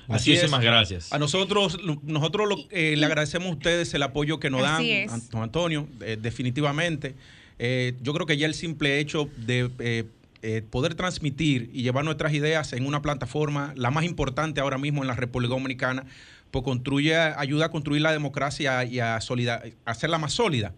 Así 0.08 0.32
es. 0.32 0.38
Muchísimas 0.42 0.62
gracias. 0.62 1.12
A 1.12 1.18
nosotros, 1.18 1.78
nosotros 2.04 2.48
lo- 2.48 2.56
eh, 2.70 2.94
le 2.96 3.04
agradecemos 3.06 3.48
a 3.48 3.52
ustedes 3.52 3.92
el 3.94 4.02
apoyo 4.02 4.38
que 4.38 4.50
nos 4.50 4.62
dan, 4.62 4.76
Así 4.76 4.92
es. 4.92 5.12
An- 5.12 5.20
don 5.32 5.42
Antonio, 5.42 5.88
eh, 6.02 6.16
definitivamente. 6.20 7.14
Eh, 7.58 7.94
yo 8.02 8.12
creo 8.12 8.26
que 8.26 8.36
ya 8.36 8.46
el 8.46 8.54
simple 8.54 9.00
hecho 9.00 9.28
de 9.38 10.04
eh, 10.42 10.62
poder 10.62 10.94
transmitir 10.94 11.70
y 11.72 11.82
llevar 11.82 12.04
nuestras 12.04 12.32
ideas 12.32 12.72
en 12.72 12.86
una 12.86 13.02
plataforma, 13.02 13.72
la 13.76 13.90
más 13.90 14.04
importante 14.04 14.60
ahora 14.60 14.78
mismo 14.78 15.02
en 15.02 15.08
la 15.08 15.14
República 15.14 15.54
Dominicana, 15.54 16.04
pues 16.50 16.64
construye, 16.64 17.16
ayuda 17.16 17.66
a 17.66 17.70
construir 17.70 18.02
la 18.02 18.12
democracia 18.12 18.84
y 18.84 19.00
a, 19.00 19.16
a 19.16 19.62
hacerla 19.84 20.18
más 20.18 20.32
sólida. 20.32 20.74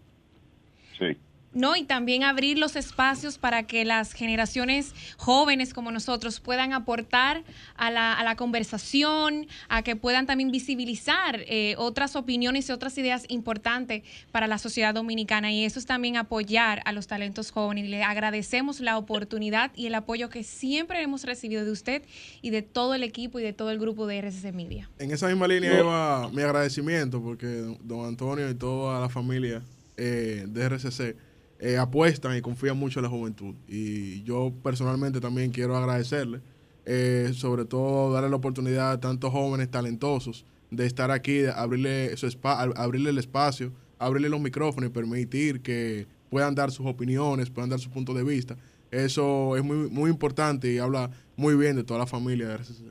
No, 1.51 1.75
y 1.75 1.83
también 1.83 2.23
abrir 2.23 2.59
los 2.59 2.75
espacios 2.75 3.39
para 3.39 3.63
que 3.63 3.83
las 3.83 4.13
generaciones 4.13 4.93
jóvenes 5.17 5.73
como 5.73 5.91
nosotros 5.91 6.39
puedan 6.39 6.73
aportar 6.73 7.43
a 7.75 7.89
la, 7.89 8.13
a 8.13 8.23
la 8.23 8.35
conversación, 8.35 9.47
a 9.67 9.81
que 9.81 9.95
puedan 9.95 10.27
también 10.27 10.51
visibilizar 10.51 11.43
eh, 11.47 11.73
otras 11.77 12.15
opiniones 12.15 12.69
y 12.69 12.71
otras 12.71 12.97
ideas 12.99 13.25
importantes 13.29 14.03
para 14.31 14.45
la 14.45 14.59
sociedad 14.59 14.93
dominicana. 14.93 15.51
Y 15.51 15.65
eso 15.65 15.79
es 15.79 15.87
también 15.87 16.17
apoyar 16.17 16.81
a 16.85 16.91
los 16.91 17.07
talentos 17.07 17.49
jóvenes. 17.49 17.85
Y 17.85 17.87
le 17.87 18.03
agradecemos 18.03 18.79
la 18.79 18.97
oportunidad 18.97 19.71
y 19.75 19.87
el 19.87 19.95
apoyo 19.95 20.29
que 20.29 20.43
siempre 20.43 21.01
hemos 21.01 21.23
recibido 21.23 21.65
de 21.65 21.71
usted 21.71 22.03
y 22.43 22.51
de 22.51 22.61
todo 22.61 22.93
el 22.93 23.03
equipo 23.03 23.39
y 23.39 23.43
de 23.43 23.53
todo 23.53 23.71
el 23.71 23.79
grupo 23.79 24.05
de 24.05 24.19
RCC 24.21 24.53
Media. 24.53 24.89
En 24.99 25.09
esa 25.11 25.27
misma 25.27 25.47
línea 25.47 25.73
No. 25.73 25.79
iba 25.79 26.29
mi 26.29 26.43
agradecimiento 26.43 27.21
porque 27.23 27.75
don 27.81 28.05
Antonio 28.05 28.49
y 28.49 28.53
toda 28.53 28.99
la 29.01 29.09
familia 29.09 29.63
eh, 29.97 30.45
de 30.47 30.69
RCC 30.69 31.15
eh, 31.59 31.77
apuestan 31.77 32.37
y 32.37 32.41
confían 32.41 32.77
mucho 32.77 32.99
en 32.99 33.03
la 33.03 33.09
juventud. 33.09 33.53
Y 33.67 34.23
yo 34.23 34.51
personalmente 34.63 35.19
también 35.19 35.51
quiero 35.51 35.75
agradecerle, 35.75 36.39
eh, 36.85 37.31
sobre 37.33 37.65
todo 37.65 38.13
darle 38.13 38.29
la 38.29 38.35
oportunidad 38.37 38.91
a 38.91 38.99
tantos 38.99 39.31
jóvenes 39.31 39.69
talentosos 39.69 40.45
de 40.71 40.85
estar 40.85 41.11
aquí, 41.11 41.33
de 41.39 41.51
abrirle, 41.51 42.15
su 42.17 42.27
ab- 42.27 42.73
abrirle 42.77 43.09
el 43.09 43.17
espacio, 43.17 43.71
abrirle 43.97 44.29
los 44.29 44.39
micrófonos 44.39 44.89
y 44.89 44.93
permitir 44.93 45.61
que 45.61 46.05
puedan 46.29 46.55
dar 46.55 46.71
sus 46.71 46.85
opiniones, 46.85 47.49
puedan 47.49 47.69
dar 47.69 47.79
su 47.79 47.89
punto 47.89 48.13
de 48.13 48.23
vista. 48.23 48.55
Eso 48.91 49.55
es 49.57 49.63
muy, 49.63 49.89
muy 49.89 50.09
importante 50.09 50.71
y 50.71 50.77
habla 50.77 51.11
muy 51.35 51.55
bien 51.55 51.75
de 51.75 51.83
toda 51.83 51.99
la 51.99 52.07
familia 52.07 52.47
de 52.47 52.53
RCC. 52.55 52.83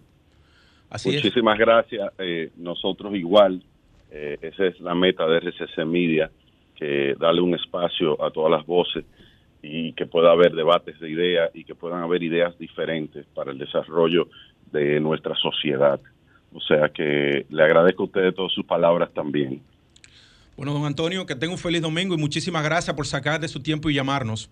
Así 0.90 1.08
es. 1.10 1.16
Muchísimas 1.16 1.58
gracias. 1.58 2.10
Eh, 2.18 2.50
nosotros 2.56 3.14
igual, 3.14 3.62
eh, 4.10 4.38
esa 4.40 4.66
es 4.66 4.80
la 4.80 4.94
meta 4.94 5.26
de 5.26 5.38
RCC 5.38 5.84
Media, 5.84 6.30
que 6.78 7.14
darle 7.18 7.40
un 7.40 7.54
espacio 7.54 8.22
a 8.24 8.30
todas 8.30 8.50
las 8.50 8.64
voces 8.64 9.04
y 9.62 9.92
que 9.94 10.06
pueda 10.06 10.30
haber 10.30 10.54
debates 10.54 10.98
de 11.00 11.10
ideas 11.10 11.50
y 11.54 11.64
que 11.64 11.74
puedan 11.74 12.02
haber 12.02 12.22
ideas 12.22 12.56
diferentes 12.58 13.26
para 13.34 13.50
el 13.50 13.58
desarrollo 13.58 14.28
de 14.70 15.00
nuestra 15.00 15.34
sociedad. 15.34 16.00
O 16.54 16.60
sea 16.60 16.88
que 16.88 17.46
le 17.48 17.62
agradezco 17.62 18.04
a 18.04 18.06
ustedes 18.06 18.34
todas 18.34 18.52
sus 18.52 18.64
palabras 18.64 19.10
también. 19.12 19.60
Bueno, 20.56 20.72
don 20.72 20.84
Antonio, 20.84 21.26
que 21.26 21.34
tenga 21.34 21.52
un 21.52 21.58
feliz 21.58 21.82
domingo 21.82 22.14
y 22.14 22.18
muchísimas 22.18 22.64
gracias 22.64 22.94
por 22.94 23.06
sacar 23.06 23.40
de 23.40 23.48
su 23.48 23.60
tiempo 23.60 23.90
y 23.90 23.94
llamarnos. 23.94 24.50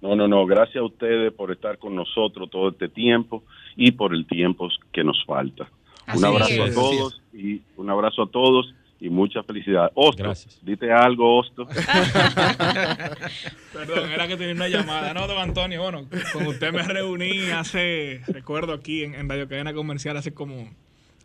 No, 0.00 0.16
no, 0.16 0.26
no, 0.26 0.46
gracias 0.46 0.76
a 0.76 0.84
ustedes 0.84 1.32
por 1.32 1.50
estar 1.52 1.78
con 1.78 1.94
nosotros 1.94 2.48
todo 2.50 2.70
este 2.70 2.88
tiempo 2.88 3.42
y 3.76 3.90
por 3.90 4.14
el 4.14 4.26
tiempo 4.26 4.68
que 4.92 5.04
nos 5.04 5.22
falta. 5.26 5.68
Así 6.06 6.18
un 6.18 6.24
abrazo 6.24 6.64
es. 6.64 6.70
a 6.70 6.74
todos 6.74 7.22
y 7.34 7.60
un 7.76 7.90
abrazo 7.90 8.22
a 8.22 8.30
todos 8.30 8.74
y 9.00 9.08
mucha 9.08 9.42
felicidad. 9.42 9.90
Osto, 9.94 10.22
Gracias. 10.22 10.58
dite 10.62 10.92
algo, 10.92 11.38
Osto. 11.38 11.66
Perdón, 13.72 14.10
era 14.10 14.28
que 14.28 14.36
tenía 14.36 14.54
una 14.54 14.68
llamada. 14.68 15.14
No, 15.14 15.26
don 15.26 15.38
Antonio, 15.38 15.82
bueno, 15.82 16.06
con 16.32 16.46
usted 16.46 16.72
me 16.72 16.82
reuní 16.82 17.50
hace, 17.50 18.20
recuerdo 18.28 18.72
aquí 18.72 19.04
en, 19.04 19.14
en 19.14 19.28
Radio 19.28 19.48
Cadena 19.48 19.72
Comercial 19.72 20.16
hace 20.16 20.32
como 20.34 20.68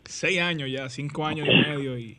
seis 0.06 0.40
años 0.40 0.70
ya, 0.72 0.90
cinco 0.90 1.26
años 1.26 1.48
y 1.52 1.56
medio, 1.70 1.98
y, 1.98 2.18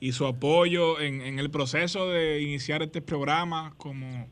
y 0.00 0.12
su 0.12 0.26
apoyo 0.26 1.00
en, 1.00 1.20
en 1.22 1.38
el 1.38 1.50
proceso 1.50 2.08
de 2.10 2.40
iniciar 2.42 2.82
este 2.82 3.02
programa, 3.02 3.74
como 3.76 4.28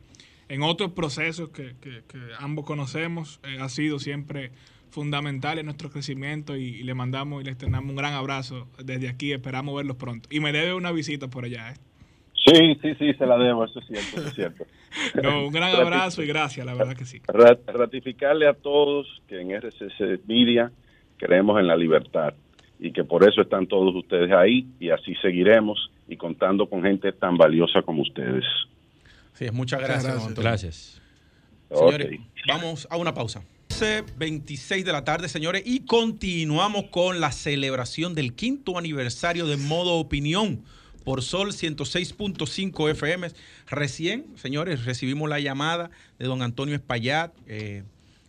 en 0.49 0.62
otros 0.62 0.92
procesos 0.92 1.49
que, 1.50 1.75
que- 1.80 2.02
que 2.06 2.18
ambos 2.38 2.64
conocemos, 2.64 3.40
eh, 3.44 3.59
ha 3.61 3.68
sido 3.68 3.99
siempre 3.99 4.52
fundamental 4.94 5.58
en 5.58 5.66
nuestro 5.66 5.90
crecimiento 5.90 6.56
y, 6.56 6.62
y 6.66 6.82
le 6.84 6.94
mandamos 6.94 7.42
y 7.42 7.44
le 7.44 7.50
extendamos 7.50 7.90
un 7.90 7.96
gran 7.96 8.14
abrazo 8.14 8.68
desde 8.82 9.08
aquí, 9.08 9.32
esperamos 9.32 9.74
verlos 9.76 9.96
pronto. 9.96 10.28
Y 10.30 10.38
me 10.38 10.52
debe 10.52 10.72
una 10.74 10.92
visita 10.92 11.26
por 11.28 11.44
allá, 11.44 11.72
¿eh? 11.72 11.74
Sí, 12.46 12.78
sí, 12.80 12.94
sí, 12.98 13.14
se 13.14 13.26
la 13.26 13.36
debo, 13.38 13.64
eso 13.64 13.80
es 13.80 13.86
cierto, 13.86 14.20
eso 14.20 14.28
es 14.28 14.34
cierto. 14.34 14.64
No, 15.20 15.46
un 15.48 15.52
gran 15.52 15.74
abrazo 15.74 16.22
y 16.22 16.26
gracias, 16.28 16.64
la 16.64 16.72
verdad 16.74 16.94
que 16.96 17.04
sí. 17.04 17.20
Ra- 17.26 17.58
Ratificarle 17.66 18.46
a 18.46 18.54
todos 18.54 19.08
que 19.26 19.40
en 19.40 19.50
RCC 19.50 20.20
Media 20.28 20.70
creemos 21.16 21.58
en 21.58 21.66
la 21.66 21.76
libertad 21.76 22.32
y 22.78 22.92
que 22.92 23.02
por 23.02 23.28
eso 23.28 23.40
están 23.40 23.66
todos 23.66 23.92
ustedes 23.96 24.30
ahí 24.30 24.68
y 24.78 24.90
así 24.90 25.16
seguiremos 25.20 25.90
y 26.06 26.16
contando 26.16 26.68
con 26.68 26.84
gente 26.84 27.10
tan 27.12 27.36
valiosa 27.36 27.82
como 27.82 28.02
ustedes. 28.02 28.44
Sí, 29.32 29.46
muchas 29.50 29.80
Muchas 29.80 29.80
gracias. 29.80 30.04
don 30.24 30.34
gracias. 30.34 31.02
Gracias. 31.70 31.90
Señores, 31.90 32.20
vamos 32.46 32.86
a 32.88 32.96
una 32.96 33.12
pausa. 33.12 33.42
26 33.81 34.85
de 34.85 34.93
la 34.93 35.02
tarde, 35.04 35.28
señores, 35.28 35.62
y 35.66 35.81
continuamos 35.81 36.85
con 36.93 37.21
la 37.21 37.33
celebración 37.33 38.14
del 38.14 38.33
quinto 38.35 38.78
aniversario 38.78 39.47
de 39.49 39.57
Modo 39.57 39.95
Opinión 39.95 40.62
por 41.04 41.23
Sol 41.23 41.49
106.5 41.52 42.90
FM. 42.90 43.28
Recién, 43.69 44.26
señores, 44.37 44.85
recibimos 44.85 45.28
la 45.28 45.40
llamada 45.40 45.90
de 46.21 46.26
don 46.26 46.43
Antonio 46.43 46.76
Espaillat, 46.76 47.33
eh, 47.49 47.83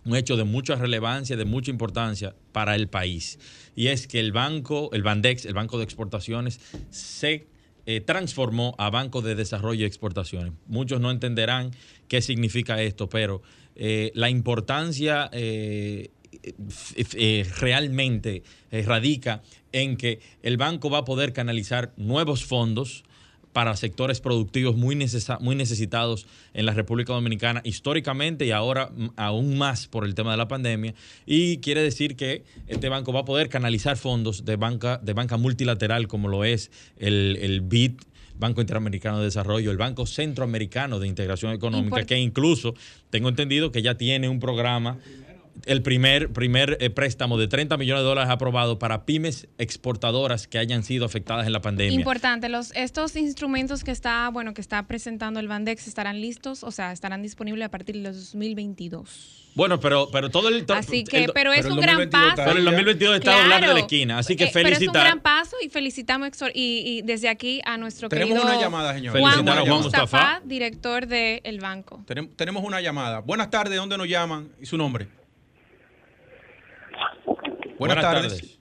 un 0.04 0.16
hecho 0.16 0.36
de 0.36 0.44
mucha 0.44 0.76
relevancia, 0.76 1.36
de 1.36 1.44
mucha 1.44 1.70
importancia 1.70 2.34
para 2.52 2.74
el 2.74 2.88
país. 2.88 3.38
Y 3.76 3.88
es 3.88 4.06
que 4.06 4.20
el 4.20 4.32
banco, 4.32 4.90
el 4.92 5.02
Bandex, 5.02 5.44
el 5.44 5.54
Banco 5.54 5.78
de 5.78 5.84
Exportaciones, 5.84 6.60
se 6.90 7.46
eh, 7.86 8.00
transformó 8.00 8.74
a 8.78 8.90
Banco 8.90 9.22
de 9.22 9.34
Desarrollo 9.34 9.82
y 9.82 9.84
Exportaciones. 9.84 10.52
Muchos 10.66 11.00
no 11.00 11.10
entenderán 11.10 11.72
qué 12.08 12.22
significa 12.22 12.80
esto, 12.82 13.08
pero 13.08 13.42
eh, 13.76 14.10
la 14.14 14.30
importancia 14.30 15.30
eh, 15.32 16.10
realmente 17.58 18.42
radica 18.70 19.42
en 19.72 19.96
que 19.96 20.20
el 20.42 20.56
banco 20.56 20.90
va 20.90 20.98
a 20.98 21.04
poder 21.04 21.32
canalizar 21.32 21.92
nuevos 21.96 22.44
fondos 22.44 23.04
para 23.52 23.76
sectores 23.76 24.20
productivos 24.20 24.76
muy, 24.76 24.96
muy 25.40 25.54
necesitados 25.54 26.26
en 26.54 26.66
la 26.66 26.72
República 26.72 27.12
Dominicana 27.12 27.60
históricamente 27.64 28.46
y 28.46 28.50
ahora 28.52 28.90
mm, 28.94 29.10
aún 29.16 29.58
más 29.58 29.88
por 29.88 30.04
el 30.04 30.14
tema 30.14 30.32
de 30.32 30.36
la 30.36 30.48
pandemia. 30.48 30.94
Y 31.26 31.58
quiere 31.58 31.82
decir 31.82 32.16
que 32.16 32.44
este 32.68 32.88
banco 32.88 33.12
va 33.12 33.20
a 33.20 33.24
poder 33.24 33.48
canalizar 33.48 33.96
fondos 33.96 34.44
de 34.44 34.56
banca, 34.56 34.98
de 35.02 35.12
banca 35.12 35.36
multilateral 35.36 36.06
como 36.06 36.28
lo 36.28 36.44
es 36.44 36.70
el, 36.96 37.38
el 37.40 37.60
BID, 37.60 37.92
Banco 38.40 38.62
Interamericano 38.62 39.18
de 39.18 39.24
Desarrollo, 39.24 39.70
el 39.70 39.76
Banco 39.76 40.06
Centroamericano 40.06 40.98
de 40.98 41.06
Integración 41.06 41.52
Económica, 41.52 42.04
que 42.06 42.18
incluso 42.18 42.74
tengo 43.10 43.28
entendido 43.28 43.70
que 43.70 43.82
ya 43.82 43.96
tiene 43.96 44.30
un 44.30 44.40
programa 44.40 44.98
el 45.66 45.82
primer, 45.82 46.32
primer 46.32 46.76
eh, 46.80 46.90
préstamo 46.90 47.38
de 47.38 47.48
30 47.48 47.76
millones 47.76 48.02
de 48.02 48.08
dólares 48.08 48.30
aprobado 48.30 48.78
para 48.78 49.04
pymes 49.06 49.48
exportadoras 49.58 50.46
que 50.46 50.58
hayan 50.58 50.82
sido 50.82 51.04
afectadas 51.06 51.46
en 51.46 51.52
la 51.52 51.60
pandemia. 51.60 51.94
Importante, 51.98 52.48
los, 52.48 52.72
estos 52.74 53.16
instrumentos 53.16 53.84
que 53.84 53.90
está, 53.90 54.28
bueno, 54.30 54.54
que 54.54 54.60
está 54.60 54.86
presentando 54.86 55.40
el 55.40 55.48
Bandex 55.48 55.86
estarán 55.88 56.20
listos, 56.20 56.62
o 56.64 56.70
sea, 56.70 56.92
estarán 56.92 57.22
disponibles 57.22 57.66
a 57.66 57.70
partir 57.70 57.94
del 57.96 58.04
2022. 58.04 59.36
Bueno, 59.54 59.80
pero, 59.80 60.08
pero 60.12 60.30
todo 60.30 60.48
el... 60.48 60.64
to- 60.64 60.74
Así 60.74 61.02
que, 61.02 61.24
el- 61.24 61.32
pero 61.34 61.52
es 61.52 61.62
pero 61.62 61.74
un 61.74 61.80
gran 61.80 61.96
2022 61.96 62.24
está 62.32 62.36
paso. 62.36 62.48
Pero 62.48 62.58
el 62.60 62.64
2022 62.66 63.16
está 63.16 63.32
a 63.36 63.42
hablar 63.42 63.60
de 63.66 63.74
la 63.74 63.80
esquina, 63.80 64.18
así 64.18 64.36
que 64.36 64.44
Eh, 64.44 64.50
Pero 64.52 64.68
es 64.68 64.74
un 64.74 64.78
felicitar. 64.78 65.04
gran 65.04 65.20
paso 65.20 65.56
y 65.64 65.68
felicitamos 65.68 66.30
y, 66.54 66.82
y 66.86 67.02
desde 67.02 67.28
aquí 67.28 67.60
a 67.64 67.76
nuestro 67.76 68.08
Tenemos 68.08 68.34
querido 68.38 68.46
una 68.52 68.60
llamada, 68.60 68.94
señor. 68.94 69.18
Juan, 69.18 69.32
Felicitar 69.32 69.58
a 69.58 69.60
Juan 69.62 69.82
Mustafa, 69.82 70.02
Mustafa. 70.02 70.40
director 70.44 71.06
del 71.06 71.60
banco. 71.60 72.00
Tenem- 72.06 72.30
tenemos 72.36 72.62
una 72.62 72.80
llamada. 72.80 73.20
Buenas 73.20 73.50
tardes, 73.50 73.76
¿dónde 73.76 73.98
nos 73.98 74.08
llaman? 74.08 74.48
¿Y 74.60 74.66
su 74.66 74.76
nombre? 74.76 75.08
Buenas, 77.80 78.00
tardes. 78.00 78.58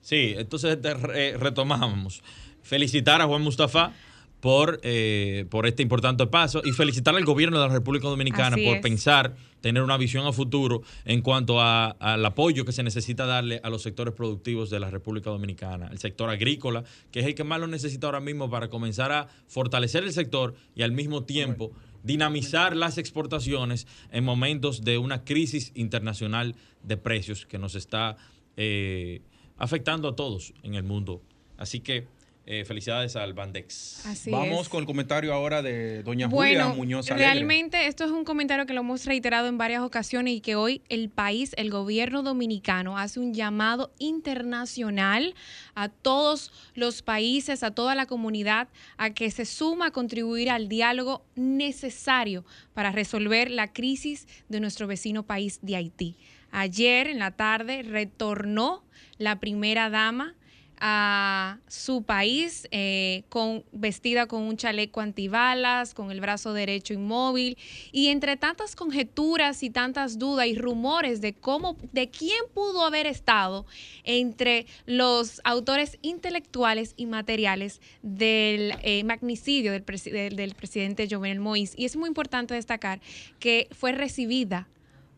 Sí, 0.00 0.34
entonces 0.36 0.80
te 0.80 0.94
re- 0.94 1.28
eh, 1.30 1.36
retomamos. 1.36 2.22
Felicitar 2.62 3.20
a 3.20 3.26
Juan 3.26 3.42
Mustafa 3.42 3.92
por, 4.40 4.80
eh, 4.82 5.44
por 5.50 5.66
este 5.66 5.82
importante 5.82 6.26
paso 6.26 6.62
y 6.64 6.72
felicitar 6.72 7.14
al 7.14 7.24
gobierno 7.24 7.60
de 7.60 7.68
la 7.68 7.72
República 7.72 8.08
Dominicana 8.08 8.56
Así 8.56 8.64
por 8.64 8.76
es. 8.76 8.82
pensar, 8.82 9.34
tener 9.60 9.82
una 9.82 9.98
visión 9.98 10.26
a 10.26 10.32
futuro 10.32 10.82
en 11.04 11.20
cuanto 11.20 11.60
a- 11.60 11.90
al 11.90 12.24
apoyo 12.24 12.64
que 12.64 12.72
se 12.72 12.82
necesita 12.82 13.26
darle 13.26 13.60
a 13.62 13.68
los 13.68 13.82
sectores 13.82 14.14
productivos 14.14 14.70
de 14.70 14.80
la 14.80 14.90
República 14.90 15.28
Dominicana. 15.30 15.88
El 15.92 15.98
sector 15.98 16.30
agrícola, 16.30 16.84
que 17.12 17.20
es 17.20 17.26
el 17.26 17.34
que 17.34 17.44
más 17.44 17.60
lo 17.60 17.66
necesita 17.66 18.06
ahora 18.06 18.20
mismo 18.20 18.48
para 18.48 18.68
comenzar 18.68 19.12
a 19.12 19.28
fortalecer 19.46 20.04
el 20.04 20.12
sector 20.12 20.54
y 20.74 20.82
al 20.82 20.92
mismo 20.92 21.24
tiempo 21.24 21.72
dinamizar 22.02 22.76
las 22.76 22.98
exportaciones 22.98 23.86
en 24.10 24.24
momentos 24.24 24.82
de 24.82 24.98
una 24.98 25.24
crisis 25.24 25.72
internacional 25.74 26.54
de 26.82 26.96
precios 26.96 27.46
que 27.46 27.58
nos 27.58 27.74
está 27.74 28.16
eh, 28.56 29.22
afectando 29.56 30.08
a 30.08 30.16
todos 30.16 30.54
en 30.62 30.74
el 30.74 30.82
mundo. 30.82 31.22
Así 31.56 31.80
que 31.80 32.06
eh, 32.52 32.64
felicidades 32.64 33.14
al 33.14 33.32
Bandex. 33.32 34.04
Así 34.06 34.28
Vamos 34.28 34.62
es. 34.62 34.68
con 34.68 34.80
el 34.80 34.86
comentario 34.86 35.32
ahora 35.32 35.62
de 35.62 36.02
doña 36.02 36.28
Julia 36.28 36.66
Muñoz 36.66 37.08
Alegre. 37.08 37.24
realmente 37.24 37.86
esto 37.86 38.02
es 38.02 38.10
un 38.10 38.24
comentario 38.24 38.66
que 38.66 38.72
lo 38.72 38.80
hemos 38.80 39.06
reiterado 39.06 39.46
en 39.46 39.56
varias 39.56 39.82
ocasiones 39.82 40.34
y 40.34 40.40
que 40.40 40.56
hoy 40.56 40.82
el 40.88 41.10
país, 41.10 41.52
el 41.56 41.70
gobierno 41.70 42.24
dominicano, 42.24 42.98
hace 42.98 43.20
un 43.20 43.34
llamado 43.34 43.92
internacional 44.00 45.36
a 45.76 45.90
todos 45.90 46.50
los 46.74 47.02
países, 47.02 47.62
a 47.62 47.70
toda 47.70 47.94
la 47.94 48.06
comunidad, 48.06 48.66
a 48.96 49.10
que 49.10 49.30
se 49.30 49.44
suma 49.44 49.86
a 49.86 49.90
contribuir 49.92 50.50
al 50.50 50.68
diálogo 50.68 51.24
necesario 51.36 52.44
para 52.74 52.90
resolver 52.90 53.48
la 53.48 53.72
crisis 53.72 54.26
de 54.48 54.58
nuestro 54.58 54.88
vecino 54.88 55.22
país 55.22 55.60
de 55.62 55.76
Haití. 55.76 56.16
Ayer 56.50 57.06
en 57.06 57.20
la 57.20 57.30
tarde 57.30 57.84
retornó 57.84 58.82
la 59.18 59.38
primera 59.38 59.88
dama 59.88 60.34
a 60.80 61.58
su 61.68 62.02
país 62.02 62.66
eh, 62.70 63.24
con, 63.28 63.64
vestida 63.70 64.26
con 64.26 64.42
un 64.42 64.56
chaleco 64.56 65.00
antibalas, 65.00 65.92
con 65.92 66.10
el 66.10 66.20
brazo 66.20 66.54
derecho 66.54 66.94
inmóvil 66.94 67.58
y 67.92 68.08
entre 68.08 68.36
tantas 68.36 68.74
conjeturas 68.74 69.62
y 69.62 69.70
tantas 69.70 70.18
dudas 70.18 70.46
y 70.46 70.56
rumores 70.56 71.20
de 71.20 71.34
cómo, 71.34 71.76
de 71.92 72.08
quién 72.08 72.40
pudo 72.54 72.84
haber 72.84 73.06
estado 73.06 73.66
entre 74.04 74.66
los 74.86 75.40
autores 75.44 75.98
intelectuales 76.00 76.94
y 76.96 77.06
materiales 77.06 77.80
del 78.02 78.74
eh, 78.82 79.04
magnicidio 79.04 79.72
del, 79.72 79.84
del 79.84 80.54
presidente 80.54 81.06
Jovenel 81.10 81.40
Moïse. 81.40 81.74
Y 81.76 81.84
es 81.84 81.96
muy 81.96 82.08
importante 82.08 82.54
destacar 82.54 83.00
que 83.38 83.68
fue 83.72 83.92
recibida 83.92 84.66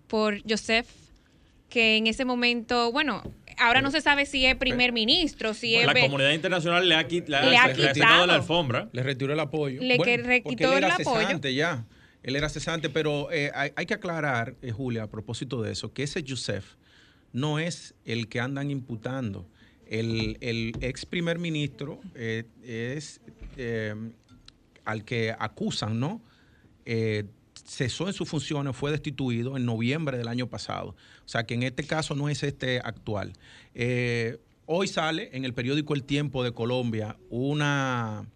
por 0.09 0.43
Joseph 0.49 0.89
que 1.73 1.97
en 1.97 2.07
ese 2.07 2.27
momento, 2.27 2.93
bueno, 2.93 3.23
ahora 3.59 3.81
no 3.81 3.91
se 3.91 4.01
sabe 4.01 4.27
si 4.27 4.45
es 4.47 4.57
primer 4.57 4.93
ministro, 4.93 5.55
si 5.55 5.75
es 5.75 5.87
la 5.87 5.95
comunidad 6.01 6.33
internacional 6.33 6.89
le 6.89 6.95
ha, 6.95 7.07
quit- 7.09 7.27
le 7.27 7.37
ha- 7.37 7.43
Le 7.51 7.57
ha 7.57 7.67
le 7.69 7.89
ha 7.89 7.93
quitado. 7.93 8.27
la 8.27 8.35
alfombra. 8.35 8.89
Le 8.93 9.03
retiró 9.03 9.33
el 9.33 9.41
apoyo. 9.41 9.81
Le 9.83 9.99
que 9.99 10.17
re- 10.17 10.41
porque 10.43 10.57
quitó 10.57 10.73
él 10.73 10.79
era 10.85 10.95
el 10.97 11.03
apoyo. 11.03 11.21
cesante 11.21 11.55
ya. 11.55 11.85
Él 12.23 12.37
era 12.37 12.49
cesante, 12.49 12.89
pero 12.89 13.33
eh, 13.33 13.51
hay, 13.55 13.73
hay 13.75 13.87
que 13.87 13.95
aclarar, 13.95 14.55
eh, 14.63 14.71
Julia, 14.71 15.03
a 15.05 15.11
propósito 15.11 15.61
de 15.63 15.73
eso, 15.73 15.93
que 15.93 16.05
ese 16.05 16.23
Youssef 16.23 16.77
no 17.33 17.59
es 17.59 17.95
el 18.05 18.29
que 18.29 18.39
andan 18.41 18.71
imputando. 18.71 19.49
El, 19.87 20.39
el 20.41 20.73
ex 20.81 21.05
primer 21.05 21.39
ministro 21.39 22.01
eh, 22.15 22.45
es 22.65 23.21
eh, 23.57 23.95
al 24.85 25.05
que 25.05 25.35
acusan, 25.39 25.99
¿no? 25.99 26.23
Cesó 27.65 28.09
en 28.09 28.13
sus 28.13 28.29
funciones, 28.29 28.75
fue 28.77 28.91
destituido 28.91 29.57
en 29.57 29.65
noviembre 29.65 30.19
del 30.19 30.29
año 30.29 30.49
pasado. 30.49 30.97
O 31.25 31.29
sea 31.29 31.45
que 31.45 31.55
en 31.55 31.63
este 31.63 31.85
caso 31.85 32.15
no 32.15 32.29
es 32.29 32.43
este 32.43 32.81
actual. 32.83 33.33
Eh, 33.75 34.39
hoy 34.67 34.89
sale 34.89 35.31
en 35.33 35.45
el 35.45 35.55
periódico 35.55 35.95
El 35.95 36.05
Tiempo 36.05 36.43
de 36.43 36.53
Colombia 36.53 37.17
una, 37.31 38.27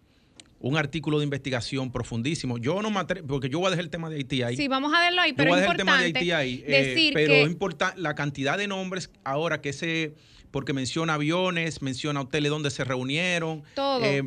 un 0.59 0.77
artículo 0.77 1.19
de 1.19 1.25
investigación 1.25 1.91
profundísimo. 1.91 2.57
Yo 2.57 2.81
no 2.81 2.89
me 2.89 2.99
atrevo, 2.99 3.27
porque 3.27 3.49
yo 3.49 3.59
voy 3.59 3.67
a 3.67 3.69
dejar 3.71 3.85
el 3.85 3.89
tema 3.91 4.09
de 4.09 4.17
Haití 4.17 4.41
ahí. 4.43 4.55
Sí, 4.55 4.67
vamos 4.67 4.93
a 4.93 4.99
verlo 5.01 5.21
ahí, 5.21 5.31
Yo 5.31 5.37
pero 5.37 5.49
voy 5.49 5.57
a 5.57 5.61
dejar 5.61 5.75
el 5.75 5.77
tema 5.77 5.97
de 5.97 6.05
Haití 6.05 6.31
ahí. 6.31 6.63
eh, 6.65 6.83
decir 6.83 7.13
pero 7.13 7.27
que 7.33 7.41
es 7.41 7.47
importante 7.47 7.99
la 8.01 8.15
cantidad 8.15 8.57
de 8.57 8.67
nombres 8.67 9.11
ahora 9.23 9.61
que 9.61 9.73
se. 9.73 10.13
Porque 10.51 10.73
menciona 10.73 11.15
aviones, 11.15 11.81
menciona 11.81 12.21
hoteles 12.21 12.49
donde 12.49 12.69
se 12.71 12.83
reunieron. 12.83 13.63
Todo. 13.75 14.03
eh, 14.03 14.23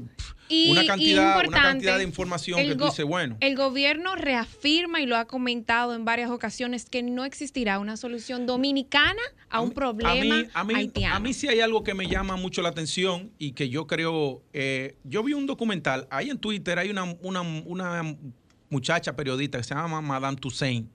Y- 0.48 0.70
una, 0.72 0.82
y 0.82 0.86
cantidad, 0.88 1.46
una 1.46 1.62
cantidad 1.62 1.96
de 1.98 2.02
información 2.04 2.58
que 2.58 2.74
tú 2.74 2.84
dices, 2.86 3.04
bueno. 3.04 3.36
El 3.40 3.54
gobierno 3.56 4.16
reafirma 4.16 5.00
y 5.00 5.06
lo 5.06 5.16
ha 5.16 5.26
comentado 5.26 5.94
en 5.94 6.04
varias 6.04 6.28
ocasiones 6.30 6.86
que 6.90 7.02
no 7.04 7.24
existirá 7.24 7.78
una 7.78 7.96
solución 7.96 8.46
dominicana 8.46 9.22
a, 9.48 9.60
un 9.60 9.70
problema 9.70 10.10
a 10.10 10.14
mí, 10.14 10.48
a 10.52 10.64
mí, 10.64 10.74
haitiano. 10.74 11.14
a 11.14 11.20
mí 11.20 11.32
sí 11.34 11.46
hay 11.46 11.60
algo 11.60 11.84
que 11.84 11.94
me 11.94 12.08
llama 12.08 12.34
mucho 12.36 12.62
la 12.62 12.68
atención 12.70 13.30
y 13.38 13.52
que 13.52 13.68
yo 13.68 13.86
creo, 13.86 14.42
eh, 14.52 14.96
yo 15.04 15.22
vi 15.22 15.34
un 15.34 15.46
documental, 15.46 16.08
ahí 16.10 16.30
en 16.30 16.38
Twitter 16.38 16.80
hay 16.80 16.90
una, 16.90 17.04
una, 17.22 17.42
una 17.42 18.16
muchacha 18.70 19.14
periodista 19.14 19.58
que 19.58 19.64
se 19.64 19.74
llama 19.74 20.00
Madame 20.00 20.36
Toussaint 20.36 20.90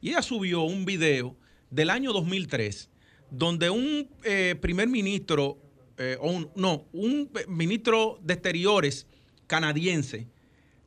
y 0.00 0.10
ella 0.10 0.22
subió 0.22 0.62
un 0.62 0.84
video 0.84 1.36
del 1.70 1.90
año 1.90 2.12
2003 2.12 2.90
donde 3.30 3.70
un 3.70 4.08
eh, 4.24 4.56
primer 4.60 4.88
ministro, 4.88 5.58
eh, 5.98 6.16
o 6.20 6.30
un- 6.30 6.50
no, 6.54 6.86
un 6.92 7.30
ministro 7.48 8.18
de 8.22 8.34
Exteriores 8.34 9.06
canadiense 9.46 10.26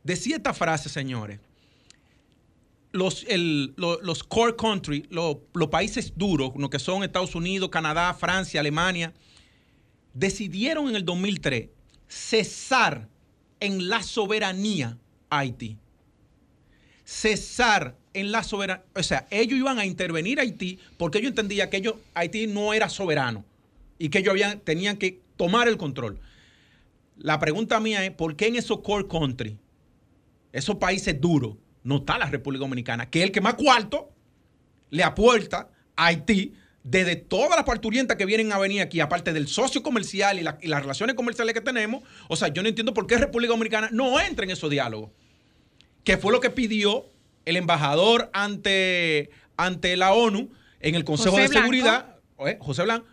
decía 0.04 0.38
esta 0.38 0.54
frase, 0.54 0.90
señores 0.90 1.40
los, 2.94 3.24
el- 3.30 3.74
los 3.78 4.24
core 4.24 4.56
country, 4.58 5.06
lo- 5.10 5.46
los 5.54 5.70
países 5.70 6.12
duros, 6.18 6.52
lo 6.58 6.70
que 6.70 6.78
son 6.80 7.04
Estados 7.04 7.36
Unidos, 7.36 7.70
Canadá, 7.70 8.14
Francia, 8.14 8.60
Alemania, 8.60 9.14
decidieron 10.14 10.90
en 10.90 10.98
el 10.98 11.06
2003 11.06 11.70
cesar 12.10 13.08
en 13.62 13.88
la 13.88 14.04
soberanía 14.04 14.98
Haití. 15.30 15.78
Cesar 17.06 17.96
en 18.13 18.32
la 18.32 18.43
soberanía. 18.43 18.84
O 18.95 19.04
sea, 19.04 19.28
ellos 19.30 19.58
iban 19.58 19.80
a 19.80 19.86
intervenir 19.86 20.39
a 20.39 20.43
Haití 20.43 20.80
porque 20.97 21.19
ellos 21.19 21.30
entendían 21.30 21.69
que 21.69 21.78
ellos, 21.78 21.95
Haití 22.13 22.47
no 22.47 22.74
era 22.74 22.89
soberano 22.89 23.45
y 23.97 24.10
que 24.10 24.19
ellos 24.19 24.36
tenían 24.63 24.97
que 24.97 25.19
tomar 25.38 25.67
el 25.67 25.78
control. 25.78 26.19
La 27.17 27.39
pregunta 27.39 27.80
mía 27.80 28.04
es, 28.06 28.12
¿por 28.12 28.36
qué 28.36 28.47
en 28.47 28.56
esos 28.56 28.80
core 28.80 29.08
country, 29.08 29.58
esos 30.52 30.78
países 30.78 31.19
duros, 31.19 31.56
no 31.84 31.97
está 31.97 32.17
la 32.17 32.26
República 32.26 32.62
Dominicana, 32.62 33.10
que 33.10 33.19
es 33.19 33.26
el 33.26 33.32
que 33.32 33.41
más 33.41 33.56
cuarto 33.56 34.12
le 34.89 35.04
apuerta 35.04 35.69
a 35.95 36.08
Haití 36.08 36.54
desde 36.84 37.15
todas 37.15 37.56
las 37.56 37.63
parturientas 37.63 38.17
que 38.17 38.26
vienen 38.26 38.52
a 38.52 38.58
venir 38.58 38.82
aquí, 38.82 39.00
aparte 39.00 39.34
del 39.34 39.47
socio 39.47 39.84
comercial 39.84 40.38
y, 40.38 40.65
y 40.65 40.67
las 40.67 40.82
relaciones 40.82 41.15
comerciales 41.15 41.54
que 41.54 41.62
tenemos? 41.62 42.04
O 42.28 42.36
sea, 42.36 42.47
yo 42.47 42.63
no 42.63 42.69
entiendo 42.69 42.93
por 42.93 43.06
qué 43.06 43.17
República 43.17 43.54
Dominicana 43.54 43.89
no 43.91 44.19
entra 44.19 44.45
en 44.45 44.52
esos 44.52 44.69
diálogos. 44.69 45.12
Que 46.04 46.17
fue 46.17 46.32
lo 46.32 46.39
que 46.39 46.50
pidió 46.50 47.06
el 47.46 47.58
embajador 47.58 48.30
ante, 48.34 49.30
ante 49.58 49.98
la 49.98 50.14
ONU 50.14 50.50
en 50.80 50.96
el 50.96 51.04
Consejo 51.04 51.32
José 51.32 51.44
de 51.44 51.48
Blanco. 51.50 51.62
Seguridad, 51.62 52.16
eh, 52.46 52.58
José 52.60 52.84
Blanco, 52.84 53.06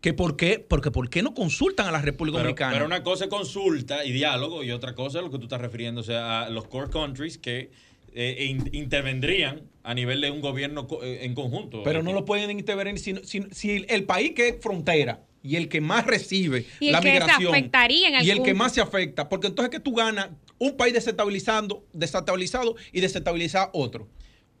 que 0.00 0.12
por 0.14 0.36
qué, 0.36 0.58
porque 0.58 0.90
por 0.90 1.08
qué 1.10 1.22
no 1.22 1.32
consultan 1.34 1.86
a 1.86 1.92
la 1.92 2.02
República 2.02 2.36
Pero, 2.38 2.42
Dominicana. 2.48 2.72
pero 2.72 2.86
una 2.86 3.02
cosa 3.02 3.24
es 3.24 3.30
consulta 3.30 4.04
y 4.04 4.12
diálogo 4.12 4.64
y 4.64 4.70
otra 4.72 4.94
cosa 4.94 5.18
es 5.18 5.24
lo 5.24 5.30
que 5.30 5.38
tú 5.38 5.44
estás 5.44 5.60
refiriéndose 5.60 6.14
a 6.16 6.48
los 6.50 6.66
core 6.66 6.90
countries 6.90 7.38
que 7.38 7.70
eh, 8.14 8.46
in- 8.48 8.68
intervendrían 8.72 9.62
a 9.84 9.94
nivel 9.94 10.20
de 10.20 10.30
un 10.30 10.40
gobierno 10.40 10.86
co- 10.86 11.02
eh, 11.02 11.24
en 11.24 11.34
conjunto. 11.34 11.82
Pero 11.82 12.02
no 12.02 12.12
lo 12.12 12.24
pueden 12.24 12.50
intervenir 12.50 12.98
si, 12.98 13.14
si, 13.24 13.42
si 13.52 13.86
el- 13.88 14.04
país 14.04 14.32
que 14.32 14.48
es 14.48 14.56
frontera 14.60 15.20
y 15.42 15.56
el 15.56 15.68
que 15.68 15.80
más 15.80 16.04
recibe 16.06 16.66
Y 16.78 16.88
el 16.88 16.92
la 16.92 17.00
que 17.00 17.08
se 17.08 17.12
migración 17.20 17.54
afectaría 17.54 18.08
en 18.18 18.24
y 18.26 18.30
el 18.30 18.42
que 18.42 18.54
más 18.54 18.72
se 18.74 18.80
afecta, 18.80 19.28
porque 19.28 19.46
entonces 19.46 19.70
que 19.70 19.80
tú 19.80 19.94
ganas 19.94 20.28
un 20.62 20.76
país 20.76 20.94
desestabilizando, 20.94 21.84
desestabilizado 21.92 22.76
y 22.92 23.00
desestabilizar 23.00 23.70
otro. 23.72 24.08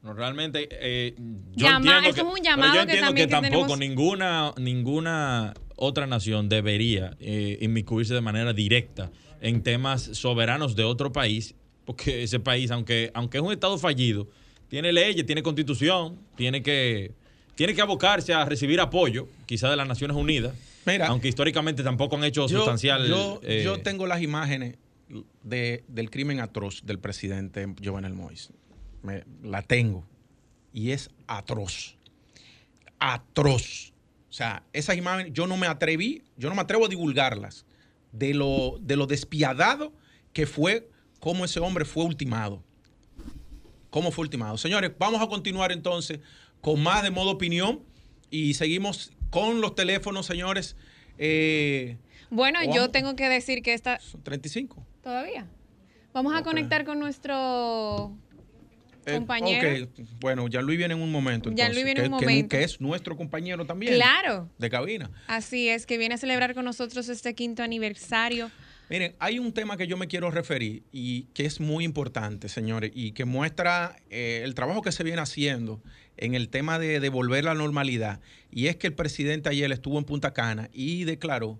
No, 0.02 0.14
realmente 0.14 0.68
eh, 0.72 1.14
yo 1.54 1.68
Llama- 1.68 1.76
entiendo 1.76 2.08
eso 2.08 2.14
que, 2.14 2.20
es 2.22 2.38
un 2.38 2.44
llamado 2.44 2.74
yo 2.74 2.78
que 2.78 2.80
entiendo 2.82 3.06
también 3.06 3.28
que 3.28 3.34
que 3.36 3.40
tampoco 3.40 3.74
tenemos- 3.74 3.78
ninguna 3.78 4.52
ninguna 4.58 5.54
otra 5.76 6.06
nación 6.08 6.48
debería 6.48 7.16
eh, 7.20 7.56
inmiscuirse 7.60 8.14
de 8.14 8.20
manera 8.20 8.52
directa 8.52 9.12
en 9.40 9.62
temas 9.62 10.02
soberanos 10.12 10.74
de 10.74 10.82
otro 10.84 11.12
país, 11.12 11.54
porque 11.84 12.24
ese 12.24 12.40
país, 12.40 12.70
aunque 12.72 13.10
aunque 13.14 13.38
es 13.38 13.44
un 13.44 13.52
estado 13.52 13.78
fallido, 13.78 14.28
tiene 14.68 14.92
leyes, 14.92 15.24
tiene 15.24 15.42
constitución, 15.44 16.18
tiene 16.36 16.62
que 16.64 17.12
tiene 17.54 17.74
que 17.74 17.82
abocarse 17.82 18.32
a 18.34 18.44
recibir 18.44 18.80
apoyo, 18.80 19.28
quizá 19.46 19.70
de 19.70 19.76
las 19.76 19.86
Naciones 19.86 20.16
Unidas, 20.16 20.52
Mira, 20.84 21.06
aunque 21.06 21.28
históricamente 21.28 21.84
tampoco 21.84 22.16
han 22.16 22.24
hecho 22.24 22.48
Yo, 22.48 22.56
sustancial. 22.58 23.06
yo, 23.06 23.40
eh, 23.44 23.62
yo 23.64 23.80
tengo 23.82 24.06
las 24.08 24.20
imágenes 24.22 24.76
de- 25.42 25.84
del 25.88 26.10
crimen 26.10 26.40
atroz 26.40 26.82
del 26.84 26.98
presidente 26.98 27.66
Jovenel 27.82 28.14
Moïse. 28.14 28.50
Me- 29.02 29.24
la 29.42 29.62
tengo. 29.62 30.06
Y 30.72 30.90
es 30.92 31.10
atroz. 31.26 31.96
Atroz. 32.98 33.92
O 34.30 34.32
sea, 34.32 34.62
esas 34.72 34.96
imágenes 34.96 35.32
yo 35.32 35.46
no 35.46 35.56
me 35.56 35.66
atreví, 35.66 36.22
yo 36.36 36.48
no 36.48 36.54
me 36.54 36.62
atrevo 36.62 36.86
a 36.86 36.88
divulgarlas 36.88 37.66
de 38.12 38.32
lo, 38.34 38.78
de 38.80 38.96
lo 38.96 39.06
despiadado 39.06 39.92
que 40.32 40.46
fue 40.46 40.88
cómo 41.20 41.44
ese 41.44 41.60
hombre 41.60 41.84
fue 41.84 42.04
ultimado. 42.04 42.62
¿Cómo 43.90 44.10
fue 44.10 44.22
ultimado? 44.22 44.56
Señores, 44.56 44.92
vamos 44.98 45.20
a 45.20 45.26
continuar 45.26 45.70
entonces 45.72 46.20
con 46.62 46.82
más 46.82 47.02
de 47.02 47.10
modo 47.10 47.30
opinión 47.30 47.82
y 48.30 48.54
seguimos 48.54 49.12
con 49.30 49.60
los 49.60 49.74
teléfonos, 49.74 50.24
señores. 50.24 50.76
Eh, 51.18 51.98
Bueno, 52.30 52.60
¿O 52.66 52.74
yo 52.74 52.90
tengo 52.90 53.14
que 53.16 53.28
decir 53.28 53.62
que 53.62 53.74
esta... 53.74 54.00
son 54.00 54.22
35. 54.22 54.86
Todavía. 55.02 55.46
Vamos 56.12 56.34
a 56.34 56.42
conectar 56.42 56.84
con 56.84 56.98
nuestro 56.98 58.16
Eh, 59.06 59.14
compañero. 59.14 59.84
ok, 59.84 60.00
bueno, 60.20 60.46
ya 60.48 60.60
Luis 60.62 60.78
viene 60.78 60.94
en 60.94 61.00
un 61.02 61.10
momento. 61.10 61.50
Gianluis 61.50 61.78
entonces, 61.78 61.84
viene 61.84 62.00
que, 62.00 62.06
en 62.06 62.12
un 62.12 62.18
que- 62.20 62.26
momento. 62.26 62.48
que 62.56 62.62
es 62.62 62.80
nuestro 62.80 63.16
compañero 63.16 63.64
también. 63.66 63.94
Claro. 63.94 64.48
De 64.58 64.70
cabina. 64.70 65.10
Así 65.26 65.68
es, 65.68 65.86
que 65.86 65.98
viene 65.98 66.14
a 66.14 66.18
celebrar 66.18 66.54
con 66.54 66.64
nosotros 66.64 67.08
este 67.08 67.34
quinto 67.34 67.62
aniversario. 67.62 68.50
Miren, 68.90 69.14
hay 69.20 69.38
un 69.38 69.52
tema 69.54 69.76
que 69.78 69.86
yo 69.86 69.96
me 69.96 70.06
quiero 70.06 70.30
referir 70.30 70.82
y 70.92 71.22
que 71.34 71.46
es 71.46 71.60
muy 71.60 71.82
importante, 71.84 72.48
señores, 72.50 72.92
y 72.94 73.12
que 73.12 73.24
muestra 73.24 73.96
eh, 74.10 74.42
el 74.44 74.54
trabajo 74.54 74.82
que 74.82 74.92
se 74.92 75.02
viene 75.02 75.22
haciendo 75.22 75.80
en 76.18 76.34
el 76.34 76.50
tema 76.50 76.78
de 76.78 77.00
devolver 77.00 77.44
la 77.44 77.54
normalidad. 77.54 78.20
Y 78.50 78.66
es 78.66 78.76
que 78.76 78.88
el 78.88 78.92
presidente 78.94 79.48
ayer 79.48 79.72
estuvo 79.72 79.98
en 79.98 80.04
Punta 80.04 80.34
Cana 80.34 80.68
y 80.74 81.04
declaró 81.04 81.58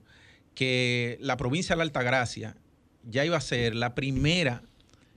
que 0.54 1.16
la 1.20 1.38
provincia 1.38 1.74
de 1.74 1.78
la 1.78 1.84
Altagracia 1.84 2.56
ya 3.04 3.24
iba 3.24 3.36
a 3.36 3.40
ser 3.40 3.74
la 3.74 3.94
primera 3.94 4.62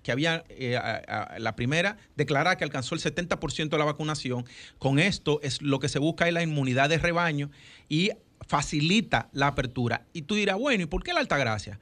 que 0.03 0.11
había 0.11 0.43
eh, 0.49 0.77
a- 0.77 0.97
a- 1.33 1.39
la 1.39 1.55
primera 1.55 1.97
declarar 2.15 2.57
que 2.57 2.63
alcanzó 2.63 2.93
el 2.95 3.01
70% 3.01 3.69
de 3.69 3.77
la 3.77 3.85
vacunación. 3.85 4.45
Con 4.77 4.99
esto 4.99 5.39
es 5.41 5.61
lo 5.61 5.79
que 5.79 5.89
se 5.89 5.97
busca 5.99 6.27
es 6.27 6.33
la 6.33 6.43
inmunidad 6.43 6.89
de 6.89 6.97
rebaño 6.99 7.49
y 7.89 8.11
facilita 8.47 9.29
la 9.33 9.47
apertura. 9.47 10.05
Y 10.13 10.23
tú 10.23 10.35
dirás, 10.35 10.57
bueno, 10.57 10.83
¿y 10.83 10.85
por 10.85 11.03
qué 11.03 11.13
la 11.13 11.19
Altagracia? 11.21 11.79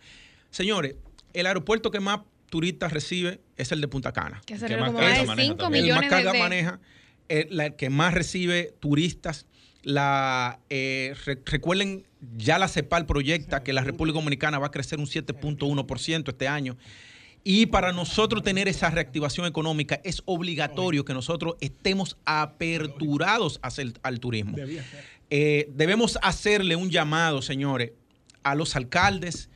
Señores, 0.51 0.95
el 1.33 1.45
aeropuerto 1.47 1.91
que 1.91 1.99
más 1.99 2.21
turistas 2.49 2.93
recibe 2.93 3.41
es 3.57 3.71
el 3.71 3.81
de 3.81 3.87
Punta 3.87 4.11
Cana. 4.13 4.41
Que 4.45 4.55
Que 4.57 4.77
más 4.77 4.87
como 4.91 4.99
carga 4.99 5.09
más 5.09 5.19
de 5.21 5.25
maneja 5.25 5.47
5 5.49 5.57
también. 5.57 5.85
El 5.85 5.91
más 5.91 6.01
millones 6.01 6.09
de, 6.09 6.15
carga 6.15 6.31
de- 6.33 6.39
maneja, 6.39 6.79
el, 7.27 7.47
la 7.57 7.69
que 7.71 7.89
más 7.89 8.13
recibe 8.13 8.73
turistas. 8.79 9.47
La, 9.83 10.59
eh, 10.69 11.13
re- 11.25 11.39
recuerden, 11.45 12.05
ya 12.37 12.57
la 12.57 12.67
CEPAL 12.67 13.05
proyecta 13.05 13.63
que 13.63 13.73
la 13.73 13.83
República 13.83 14.17
Dominicana 14.19 14.57
va 14.59 14.67
a 14.67 14.71
crecer 14.71 14.99
un 14.99 15.05
7.1% 15.07 16.29
este 16.31 16.47
año. 16.47 16.77
Y 17.43 17.65
para 17.65 17.91
nosotros 17.91 18.41
tener 18.43 18.69
esa 18.69 18.89
reactivación 18.89 19.45
económica 19.45 19.99
es 20.05 20.21
obligatorio 20.25 21.03
que 21.03 21.13
nosotros 21.13 21.55
estemos 21.59 22.15
aperturados 22.23 23.59
hacia 23.61 23.81
el- 23.81 23.93
al 24.03 24.19
turismo. 24.21 24.55
Eh, 25.29 25.67
debemos 25.75 26.17
hacerle 26.21 26.75
un 26.77 26.89
llamado, 26.89 27.41
señores, 27.41 27.91
a 28.43 28.55
los 28.55 28.75
alcaldes, 28.77 29.49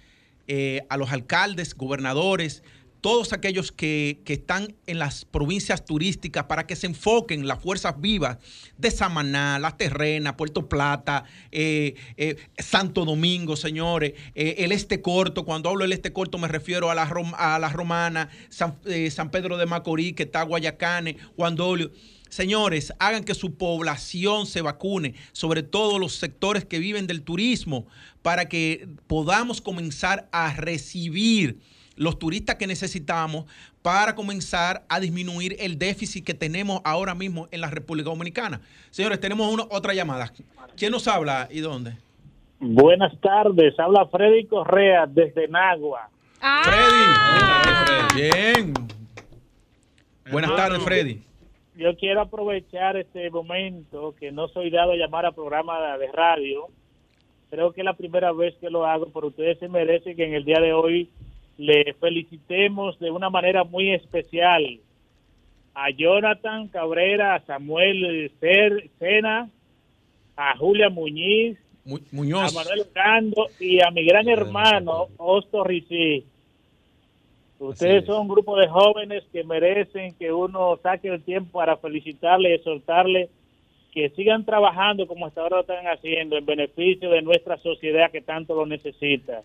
eh, 0.49 0.81
a 0.89 0.97
los 0.97 1.11
alcaldes, 1.11 1.75
gobernadores, 1.75 2.63
todos 3.07 3.31
aquellos 3.31 3.71
que, 3.71 4.19
que 4.25 4.33
están 4.33 4.75
en 4.85 4.99
las 4.99 5.23
provincias 5.23 5.85
turísticas 5.85 6.43
para 6.43 6.67
que 6.67 6.75
se 6.75 6.87
enfoquen 6.87 7.47
las 7.47 7.63
fuerzas 7.63 8.01
vivas 8.01 8.37
de 8.77 8.91
Samaná, 8.91 9.59
Las 9.59 9.77
Terrenas, 9.77 10.33
Puerto 10.33 10.67
Plata, 10.67 11.23
eh, 11.53 11.95
eh, 12.17 12.35
Santo 12.57 13.05
Domingo, 13.05 13.55
señores, 13.55 14.11
eh, 14.35 14.55
el 14.57 14.73
Este 14.73 15.01
Corto, 15.01 15.45
cuando 15.45 15.69
hablo 15.69 15.83
del 15.85 15.93
Este 15.93 16.11
Corto 16.11 16.37
me 16.37 16.49
refiero 16.49 16.91
a 16.91 16.95
la, 16.95 17.07
Rom- 17.09 17.33
a 17.37 17.57
la 17.59 17.69
Romana, 17.69 18.27
San, 18.49 18.75
Pedro 19.31 19.55
de 19.55 19.65
Macorís, 19.65 20.11
que 20.13 20.23
está 20.23 20.41
Guayacane, 20.43 21.15
Guandolio. 21.37 21.93
Señores, 22.27 22.91
hagan 22.99 23.23
que 23.23 23.35
su 23.35 23.55
población 23.55 24.47
se 24.47 24.61
vacune, 24.61 25.13
sobre 25.31 25.63
todo 25.63 25.97
los 25.97 26.15
sectores 26.15 26.65
que 26.65 26.79
viven 26.79 27.07
del 27.07 27.21
turismo, 27.21 27.87
para 28.21 28.49
que 28.49 28.85
podamos 29.07 29.61
comenzar 29.61 30.27
a 30.33 30.53
recibir 30.53 31.61
los 31.97 32.17
turistas 32.17 32.55
que 32.55 32.67
necesitamos 32.67 33.45
para 33.81 34.15
comenzar 34.15 34.83
a 34.87 34.99
disminuir 34.99 35.55
el 35.59 35.77
déficit 35.77 36.25
que 36.25 36.33
tenemos 36.33 36.81
ahora 36.85 37.13
mismo 37.13 37.47
en 37.51 37.61
la 37.61 37.69
República 37.69 38.09
Dominicana. 38.09 38.61
Señores, 38.91 39.19
tenemos 39.19 39.51
una, 39.51 39.63
otra 39.69 39.93
llamada. 39.93 40.31
¿Quién 40.77 40.91
nos 40.91 41.07
habla 41.07 41.47
y 41.51 41.59
dónde? 41.59 41.93
Buenas 42.59 43.19
tardes, 43.19 43.77
habla 43.79 44.07
Freddy 44.07 44.45
Correa 44.45 45.05
desde 45.05 45.47
Nagua. 45.47 46.09
Ah, 46.41 46.63
Freddy. 48.13 48.29
Bien. 48.29 48.73
Buenas 50.31 50.55
tardes, 50.55 50.83
Freddy. 50.83 51.21
Yo 51.75 51.95
quiero 51.95 52.21
aprovechar 52.21 52.97
este 52.97 53.29
momento 53.29 54.15
que 54.19 54.31
no 54.31 54.47
soy 54.47 54.71
dado 54.71 54.93
a 54.93 54.95
llamar 54.95 55.27
a 55.27 55.31
programa 55.31 55.97
de 55.97 56.11
radio. 56.11 56.67
Creo 57.51 57.71
que 57.71 57.81
es 57.81 57.85
la 57.85 57.93
primera 57.93 58.31
vez 58.31 58.55
que 58.59 58.69
lo 58.69 58.85
hago, 58.85 59.09
pero 59.13 59.27
ustedes 59.27 59.59
se 59.59 59.69
merecen 59.69 60.15
que 60.15 60.25
en 60.25 60.33
el 60.33 60.43
día 60.43 60.59
de 60.59 60.73
hoy 60.73 61.09
le 61.57 61.93
felicitemos 61.99 62.99
de 62.99 63.09
una 63.11 63.29
manera 63.29 63.63
muy 63.63 63.91
especial 63.93 64.79
a 65.73 65.89
Jonathan 65.91 66.67
Cabrera, 66.69 67.35
a 67.35 67.45
Samuel 67.45 68.31
Sena, 68.99 69.49
a 70.35 70.57
Julia 70.57 70.89
Muñiz, 70.89 71.57
Mu- 71.85 71.97
a 71.97 72.01
Muñoz. 72.11 72.53
Manuel 72.53 72.81
Orlando 72.81 73.47
y 73.59 73.79
a 73.81 73.89
mi 73.91 74.05
gran 74.05 74.27
hermano 74.27 75.07
Osto 75.17 75.63
Ricci. 75.63 76.23
Ustedes 77.59 78.03
es. 78.03 78.05
son 78.05 78.21
un 78.21 78.27
grupo 78.27 78.55
de 78.57 78.67
jóvenes 78.67 79.23
que 79.31 79.43
merecen 79.43 80.13
que 80.15 80.31
uno 80.31 80.77
saque 80.83 81.07
el 81.07 81.23
tiempo 81.23 81.57
para 81.59 81.77
felicitarle 81.77 82.51
y 82.51 82.53
exhortarle 82.53 83.29
que 83.93 84.09
sigan 84.11 84.45
trabajando 84.45 85.07
como 85.07 85.25
hasta 85.25 85.41
ahora 85.41 85.55
lo 85.57 85.61
están 85.61 85.85
haciendo 85.87 86.37
en 86.37 86.45
beneficio 86.45 87.09
de 87.09 87.23
nuestra 87.23 87.57
sociedad 87.57 88.11
que 88.11 88.21
tanto 88.21 88.53
lo 88.53 88.67
necesita. 88.67 89.41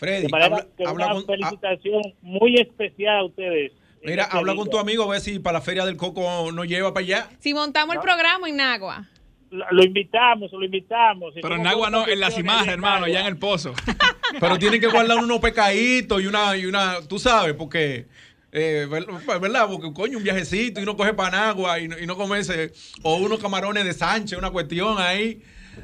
Freddy, 0.00 0.22
De 0.22 0.28
manera 0.30 0.56
habla, 0.56 0.66
que 0.76 0.84
habla 0.86 1.06
una 1.06 1.14
con, 1.14 1.22
ah, 1.22 1.26
felicitación 1.26 2.02
muy 2.22 2.54
especial 2.56 3.18
a 3.18 3.24
ustedes. 3.26 3.72
mira, 4.02 4.22
este 4.24 4.36
habla 4.38 4.54
con 4.54 4.70
tu 4.70 4.78
amigo 4.78 5.04
a 5.04 5.08
ver 5.12 5.20
si 5.20 5.38
para 5.38 5.58
la 5.58 5.60
Feria 5.60 5.84
del 5.84 5.96
Coco 5.98 6.50
nos 6.52 6.66
lleva 6.66 6.92
para 6.94 7.04
allá. 7.04 7.28
si 7.38 7.52
montamos 7.52 7.94
el 7.96 8.00
programa 8.00 8.48
en 8.48 8.56
Nagua. 8.56 9.06
Lo, 9.50 9.66
lo 9.72 9.84
invitamos, 9.84 10.50
lo 10.52 10.64
invitamos. 10.64 11.34
Pero 11.34 11.48
en 11.48 11.56
somos 11.56 11.72
Agua 11.72 11.90
no, 11.90 12.08
en 12.08 12.18
las 12.18 12.38
imágenes, 12.38 12.72
hermano, 12.72 13.04
allá 13.04 13.18
en 13.18 13.24
Nagua. 13.24 13.28
el 13.30 13.36
pozo. 13.38 13.74
Pero 14.40 14.58
tienen 14.58 14.80
que 14.80 14.86
guardar 14.86 15.18
unos 15.18 15.38
pecaditos 15.40 16.22
y 16.22 16.26
una, 16.26 16.56
y 16.56 16.64
una, 16.66 16.98
tú 17.06 17.18
sabes, 17.18 17.54
porque, 17.54 18.06
eh, 18.52 18.86
ver- 18.88 19.06
¿verdad? 19.40 19.66
Porque 19.68 19.92
coño, 19.92 20.16
un 20.18 20.24
viajecito 20.24 20.80
y 20.80 20.84
uno 20.84 20.96
coge 20.96 21.12
panagua 21.14 21.78
y, 21.80 21.88
no- 21.88 21.98
y 21.98 22.06
no 22.06 22.16
comerse, 22.16 22.72
o 23.02 23.16
unos 23.16 23.38
camarones 23.40 23.84
de 23.84 23.92
Sánchez, 23.92 24.38
una 24.38 24.50
cuestión 24.50 24.96
ahí. 24.98 25.42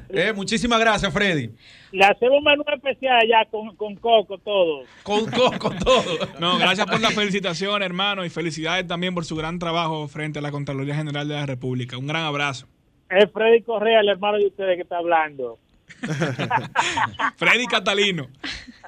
Eh, 0.08 0.32
muchísimas 0.34 0.80
gracias, 0.80 1.12
Freddy. 1.12 1.50
Le 1.92 2.04
hacemos 2.04 2.38
un 2.38 2.44
menú 2.44 2.64
especial 2.74 3.16
allá 3.16 3.44
con, 3.50 3.74
con 3.76 3.94
coco 3.96 4.38
todo. 4.38 4.82
Con, 5.02 5.26
con 5.58 5.78
todo. 5.78 6.04
No, 6.40 6.58
gracias 6.58 6.86
por 6.86 7.00
la 7.00 7.10
felicitación, 7.10 7.82
hermano, 7.82 8.24
y 8.24 8.30
felicidades 8.30 8.86
también 8.86 9.14
por 9.14 9.24
su 9.24 9.36
gran 9.36 9.58
trabajo 9.58 10.06
frente 10.08 10.38
a 10.38 10.42
la 10.42 10.50
Contraloría 10.50 10.94
General 10.94 11.26
de 11.26 11.34
la 11.34 11.46
República. 11.46 11.96
Un 11.96 12.06
gran 12.06 12.24
abrazo. 12.24 12.66
Es 13.08 13.30
Freddy 13.32 13.62
Correa, 13.62 14.00
el 14.00 14.08
hermano 14.08 14.38
de 14.38 14.46
ustedes 14.46 14.76
que 14.76 14.82
está 14.82 14.98
hablando. 14.98 15.58
Freddy 17.36 17.66
Catalino. 17.66 18.28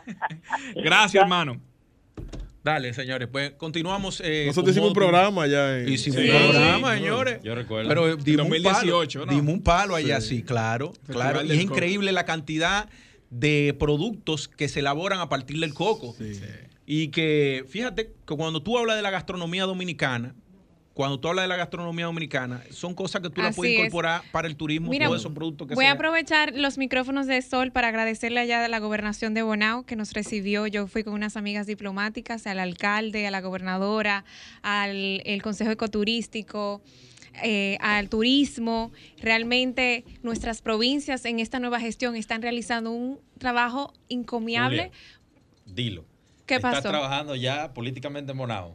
Gracias, 0.75 1.23
hermano. 1.23 1.61
Dale, 2.68 2.92
señores, 2.92 3.28
pues 3.33 3.52
continuamos. 3.52 4.20
eh, 4.22 4.44
Nosotros 4.46 4.72
hicimos 4.72 4.88
un 4.88 4.94
programa 4.94 5.46
ya 5.46 5.78
en- 5.78 5.88
Hicimos 5.88 6.20
Sí. 6.20 6.28
un 6.28 6.37
programa, 6.50 6.92
Sí. 6.92 6.98
señores. 7.00 7.38
Yo 7.42 7.54
recuerdo. 7.54 7.88
Pero 7.88 8.16
dimos 8.18 8.44
un 8.44 8.50
2018, 8.50 9.20
palo, 9.20 9.33
¿no? 9.33 9.38
dimos 9.38 9.54
un 9.54 9.62
palo 9.62 9.94
allá, 9.94 10.20
Sí. 10.20 10.28
sí, 10.37 10.42
claro, 10.42 10.92
Festival 10.92 11.33
claro. 11.33 11.42
Y 11.46 11.52
es 11.52 11.62
coco. 11.62 11.74
increíble 11.74 12.12
la 12.12 12.26
cantidad 12.26 12.90
de 13.31 13.74
productos 13.78 14.48
que 14.48 14.68
se 14.68 14.81
elaboran 14.81 15.20
a 15.20 15.31
partir 15.31 15.59
del 15.61 15.72
coco. 15.72 16.14
Y 16.85 17.09
que, 17.09 17.64
fíjate, 17.70 18.12
que 18.26 18.37
cuando 18.37 18.62
tú 18.62 18.76
hablas 18.76 18.96
de 18.96 19.02
la 19.02 19.11
gastronomía 19.11 19.64
dominicana, 19.64 20.35
cuando 20.98 21.20
tú 21.20 21.28
hablas 21.28 21.44
de 21.44 21.48
la 21.48 21.54
gastronomía 21.54 22.06
dominicana, 22.06 22.61
son 22.72 22.92
cosas 22.92 23.22
que 23.22 23.30
tú 23.30 23.40
las 23.40 23.54
puedes 23.54 23.72
es. 23.72 23.78
incorporar 23.78 24.20
para 24.32 24.48
el 24.48 24.56
turismo, 24.56 24.90
Mira, 24.90 25.06
todos 25.06 25.20
esos 25.20 25.32
productos 25.32 25.68
que 25.68 25.76
Voy 25.76 25.84
a 25.84 25.92
aprovechar 25.92 26.54
los 26.56 26.76
micrófonos 26.76 27.28
de 27.28 27.40
Sol 27.40 27.70
para 27.70 27.87
agradecerle 27.87 28.40
allá 28.40 28.64
a 28.64 28.66
la 28.66 28.80
gobernación 28.80 29.32
de 29.32 29.42
Bonao 29.42 29.87
que 29.87 29.94
nos 29.94 30.12
recibió. 30.12 30.66
Yo 30.66 30.88
fui 30.88 31.04
con 31.04 31.14
unas 31.14 31.37
amigas 31.37 31.68
diplomáticas, 31.68 32.48
al 32.48 32.58
alcalde, 32.58 33.28
a 33.28 33.30
la 33.30 33.40
gobernadora, 33.40 34.24
al 34.62 35.22
el 35.24 35.40
Consejo 35.40 35.70
Ecoturístico, 35.70 36.82
eh, 37.44 37.78
al 37.80 38.08
turismo. 38.08 38.90
Realmente 39.20 40.04
nuestras 40.24 40.62
provincias 40.62 41.24
en 41.26 41.38
esta 41.38 41.61
nueva 41.61 41.78
gestión 41.78 42.16
están 42.16 42.42
realizando 42.42 42.90
un 42.90 43.20
trabajo 43.38 43.92
encomiable. 44.08 44.90
Julia, 44.90 44.92
dilo. 45.64 46.04
¿Qué 46.44 46.56
Estás 46.56 46.74
pasó? 46.74 46.88
trabajando 46.88 47.37
ya 47.37 47.72
políticamente 47.72 48.34
monado. 48.34 48.74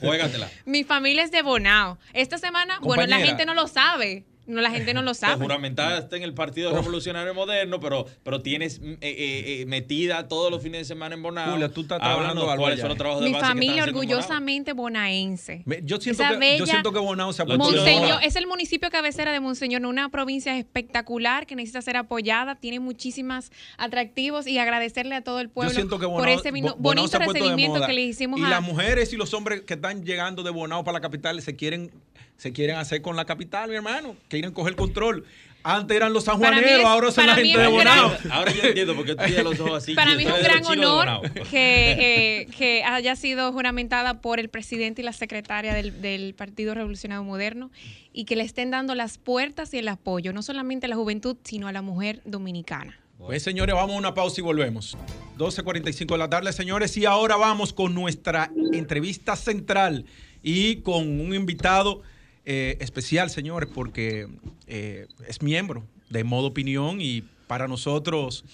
Juégatela. 0.00 0.50
Mi 0.64 0.84
familia 0.84 1.24
es 1.24 1.30
de 1.30 1.42
Bonao. 1.42 1.98
Esta 2.12 2.38
semana, 2.38 2.78
bueno, 2.80 3.06
la 3.06 3.18
gente 3.18 3.46
no 3.46 3.54
lo 3.54 3.66
sabe. 3.68 4.24
No, 4.46 4.60
la 4.60 4.70
gente 4.70 4.94
no 4.94 5.02
lo 5.02 5.12
Te 5.12 5.18
sabe. 5.18 5.42
juramentaste 5.42 6.16
en 6.16 6.22
el 6.22 6.32
Partido 6.34 6.72
Revolucionario 6.72 7.34
Moderno, 7.34 7.80
pero, 7.80 8.06
pero 8.22 8.42
tienes 8.42 8.80
mm, 8.80 8.84
eh, 8.84 8.96
eh, 9.00 9.60
eh, 9.62 9.66
metida 9.66 10.28
todos 10.28 10.50
los 10.50 10.62
fines 10.62 10.82
de 10.82 10.84
semana 10.84 11.14
en 11.16 11.22
Bonao. 11.22 11.52
Julia, 11.52 11.68
tú 11.68 11.80
estás 11.82 11.98
trabajando 12.00 12.42
algo 12.50 12.62
cuáles 12.62 12.80
son 12.80 12.88
los 12.90 12.98
trabajos 12.98 13.22
de 13.22 13.28
Mi 13.28 13.34
base 13.34 13.46
familia 13.46 13.82
orgullosamente 13.84 14.72
bonaense. 14.72 15.62
Me- 15.64 15.80
Yo 15.82 16.00
siento, 16.00 16.22
Esa 16.22 16.28
que, 16.30 16.34
yo 16.34 16.40
bella- 16.64 16.66
siento 16.66 16.92
que 16.92 16.98
Bonao 16.98 17.32
se 17.32 17.42
ha 17.42 17.46
puesto 17.46 17.70
de. 17.70 17.76
Monseñor, 17.76 18.22
es 18.22 18.36
el 18.36 18.46
municipio 18.46 18.90
cabecera 18.90 19.32
de 19.32 19.40
Monseñor, 19.40 19.84
una 19.84 20.08
provincia 20.10 20.56
espectacular 20.56 21.46
que 21.46 21.56
necesita 21.56 21.82
ser 21.82 21.96
apoyada, 21.96 22.54
tiene 22.54 22.80
muchísimos 22.80 23.50
atractivos 23.78 24.46
y 24.46 24.58
agradecerle 24.58 25.14
a 25.14 25.22
todo 25.22 25.40
el 25.40 25.48
pueblo 25.48 25.70
Yo 25.70 25.74
siento 25.76 25.98
que 25.98 26.06
por 26.06 26.28
ese 26.28 26.50
vino- 26.50 26.74
Bo- 26.76 26.76
Bonao 26.90 27.02
bonito 27.04 27.18
de 27.18 27.26
recibimiento 27.26 27.86
que 27.86 27.92
le 27.92 28.02
hicimos 28.02 28.40
y 28.40 28.44
a 28.44 28.48
las 28.48 28.62
mujeres 28.62 29.12
y 29.12 29.16
los 29.16 29.34
hombres 29.34 29.62
que 29.62 29.74
están 29.74 30.04
llegando 30.04 30.42
de 30.42 30.50
Bonao 30.50 30.84
para 30.84 30.94
la 30.98 31.00
capital 31.00 31.40
se 31.42 31.56
quieren, 31.56 31.90
se 32.36 32.52
quieren 32.52 32.76
hacer 32.76 33.02
con 33.02 33.16
la 33.16 33.24
capital, 33.24 33.68
mi 33.70 33.76
hermano. 33.76 34.16
Quieren 34.28 34.52
coger 34.52 34.76
control. 34.76 35.24
Antes 35.68 35.96
eran 35.96 36.12
los 36.12 36.22
sanjuaneros, 36.24 36.70
es- 36.80 36.84
ahora 36.86 37.10
son 37.10 37.26
la 37.26 37.34
gente 37.34 37.58
de 37.58 37.66
Bonao. 37.66 38.10
gran- 38.10 38.32
Ahora 38.32 38.52
yo 38.52 38.62
entiendo 38.62 38.94
por 38.94 39.04
qué 39.04 39.16
tú 39.16 39.24
tienes 39.24 39.42
los 39.42 39.58
ojos 39.58 39.82
así. 39.82 39.94
Para 39.94 40.14
mí 40.14 40.22
es 40.22 40.32
un 40.32 40.40
gran 40.42 40.64
honor 40.64 41.22
que, 41.50 42.42
eh, 42.42 42.46
que 42.56 42.84
haya 42.84 43.16
sido 43.16 43.52
juramentada 43.52 44.20
por 44.20 44.38
el 44.38 44.48
presidente 44.48 45.02
y 45.02 45.04
la 45.04 45.12
secretaria 45.12 45.74
del, 45.74 46.00
del 46.00 46.34
Partido 46.34 46.72
Revolucionario 46.74 47.24
Moderno 47.24 47.72
y 48.12 48.26
que 48.26 48.36
le 48.36 48.44
estén 48.44 48.70
dando 48.70 48.94
las 48.94 49.18
puertas 49.18 49.74
y 49.74 49.78
el 49.78 49.88
apoyo, 49.88 50.32
no 50.32 50.40
solamente 50.42 50.86
a 50.86 50.88
la 50.88 50.94
juventud, 50.96 51.36
sino 51.42 51.66
a 51.66 51.72
la 51.72 51.82
mujer 51.82 52.22
dominicana. 52.24 52.96
Pues 53.18 53.42
señores, 53.42 53.74
vamos 53.74 53.96
a 53.96 53.98
una 53.98 54.14
pausa 54.14 54.40
y 54.40 54.44
volvemos. 54.44 54.96
12.45 55.36 56.14
de 56.14 56.18
la 56.18 56.30
tarde, 56.30 56.52
señores. 56.52 56.96
Y 56.96 57.06
ahora 57.06 57.34
vamos 57.36 57.72
con 57.72 57.92
nuestra 57.92 58.52
entrevista 58.72 59.34
central 59.34 60.04
y 60.44 60.76
con 60.76 61.20
un 61.20 61.34
invitado 61.34 62.02
eh, 62.46 62.78
especial, 62.80 63.28
señores, 63.28 63.68
porque 63.72 64.28
eh, 64.66 65.08
es 65.28 65.42
miembro 65.42 65.84
de 66.10 66.24
Modo 66.24 66.46
Opinión 66.46 67.00
y 67.00 67.24
para 67.48 67.66
nosotros 67.68 68.44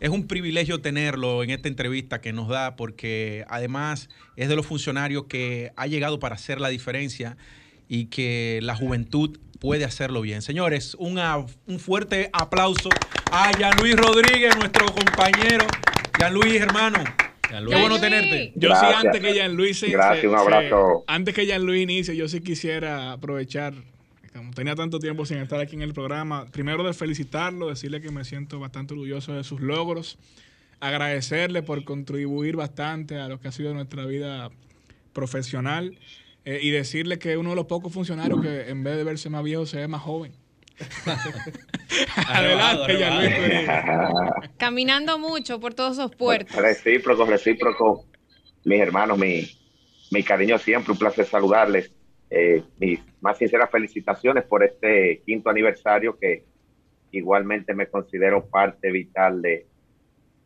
es 0.00 0.08
un 0.08 0.26
privilegio 0.26 0.80
tenerlo 0.80 1.42
en 1.42 1.50
esta 1.50 1.68
entrevista 1.68 2.20
que 2.20 2.32
nos 2.32 2.48
da 2.48 2.74
porque 2.74 3.44
además 3.48 4.08
es 4.36 4.48
de 4.48 4.56
los 4.56 4.66
funcionarios 4.66 5.24
que 5.24 5.72
ha 5.76 5.86
llegado 5.86 6.18
para 6.18 6.36
hacer 6.36 6.60
la 6.60 6.68
diferencia 6.68 7.36
y 7.86 8.06
que 8.06 8.60
la 8.62 8.74
juventud 8.74 9.38
puede 9.58 9.84
hacerlo 9.84 10.20
bien. 10.20 10.40
Señores, 10.40 10.94
un 10.94 11.18
fuerte 11.78 12.30
aplauso 12.32 12.88
a 13.30 13.50
Luis 13.80 13.96
Rodríguez, 13.96 14.56
nuestro 14.56 14.86
compañero. 14.86 15.66
Luis, 16.30 16.60
hermano. 16.60 17.04
Qué 17.48 17.76
bueno 17.80 17.98
tenerte. 18.00 18.52
Yo 18.56 18.68
Gracias. 18.68 18.90
sí, 19.00 19.06
antes 19.06 19.20
que 19.22 19.34
Jean 19.34 19.54
Luis 19.56 19.78
se- 19.78 19.88
Gracias, 19.90 20.20
se- 20.20 20.28
un 20.28 20.34
se- 20.34 20.40
abrazo. 20.40 21.04
antes 21.06 21.34
que 21.34 21.46
Jean 21.46 21.64
Luis 21.64 21.82
inicie, 21.82 22.16
yo 22.16 22.28
sí 22.28 22.40
quisiera 22.40 23.12
aprovechar, 23.12 23.74
como 24.34 24.52
tenía 24.52 24.74
tanto 24.74 24.98
tiempo 24.98 25.24
sin 25.26 25.38
estar 25.38 25.58
aquí 25.60 25.74
en 25.76 25.82
el 25.82 25.94
programa, 25.94 26.46
primero 26.52 26.84
de 26.84 26.92
felicitarlo, 26.92 27.68
decirle 27.68 28.00
que 28.00 28.10
me 28.10 28.24
siento 28.24 28.60
bastante 28.60 28.94
orgulloso 28.94 29.32
de 29.32 29.44
sus 29.44 29.60
logros, 29.60 30.18
agradecerle 30.80 31.62
por 31.62 31.82
contribuir 31.84 32.54
bastante 32.56 33.18
a 33.18 33.28
lo 33.28 33.40
que 33.40 33.48
ha 33.48 33.52
sido 33.52 33.74
nuestra 33.74 34.04
vida 34.06 34.50
profesional 35.12 35.98
eh, 36.44 36.60
y 36.62 36.70
decirle 36.70 37.18
que 37.18 37.32
es 37.32 37.36
uno 37.38 37.50
de 37.50 37.56
los 37.56 37.66
pocos 37.66 37.92
funcionarios 37.92 38.40
que 38.40 38.68
en 38.70 38.84
vez 38.84 38.96
de 38.96 39.04
verse 39.04 39.28
más 39.28 39.42
viejo 39.42 39.66
se 39.66 39.78
ve 39.78 39.88
más 39.88 40.00
joven. 40.02 40.32
Adelante, 42.26 42.98
Jean 42.98 43.16
Luis. 43.18 43.36
Rodríguez. 43.36 43.68
Caminando 44.58 45.18
mucho 45.18 45.58
por 45.60 45.74
todos 45.74 45.98
esos 45.98 46.14
puertos. 46.14 46.54
Recíproco, 46.56 47.24
recíproco. 47.24 48.04
Mis 48.64 48.80
hermanos, 48.80 49.18
mi, 49.18 49.48
mi 50.10 50.22
cariño 50.22 50.58
siempre, 50.58 50.92
un 50.92 50.98
placer 50.98 51.24
saludarles. 51.26 51.90
Eh, 52.30 52.62
mis 52.78 53.00
más 53.20 53.38
sinceras 53.38 53.70
felicitaciones 53.70 54.44
por 54.44 54.62
este 54.62 55.22
quinto 55.24 55.48
aniversario 55.48 56.18
que 56.18 56.44
igualmente 57.10 57.72
me 57.74 57.86
considero 57.86 58.44
parte 58.46 58.90
vital 58.92 59.40
de, 59.40 59.66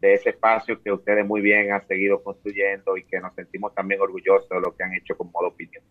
de 0.01 0.15
ese 0.15 0.31
espacio 0.31 0.81
que 0.81 0.93
ustedes 0.93 1.27
muy 1.27 1.41
bien 1.41 1.73
han 1.73 1.85
seguido 1.89 2.23
construyendo 2.23 2.97
y 2.97 3.03
que 3.05 3.19
nos 3.19 3.35
sentimos 3.35 3.75
también 3.75 4.01
orgullosos 4.01 4.49
de 4.49 4.61
lo 4.61 4.77
que 4.77 4.85
han 4.85 4.95
hecho 4.95 5.17
con 5.17 5.33
modo 5.33 5.49
opinión. 5.49 5.83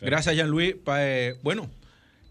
Gracias, 0.00 0.36
Jean 0.36 0.48
Luis. 0.48 0.76
Pa- 0.76 1.04
eh, 1.04 1.34
bueno, 1.42 1.68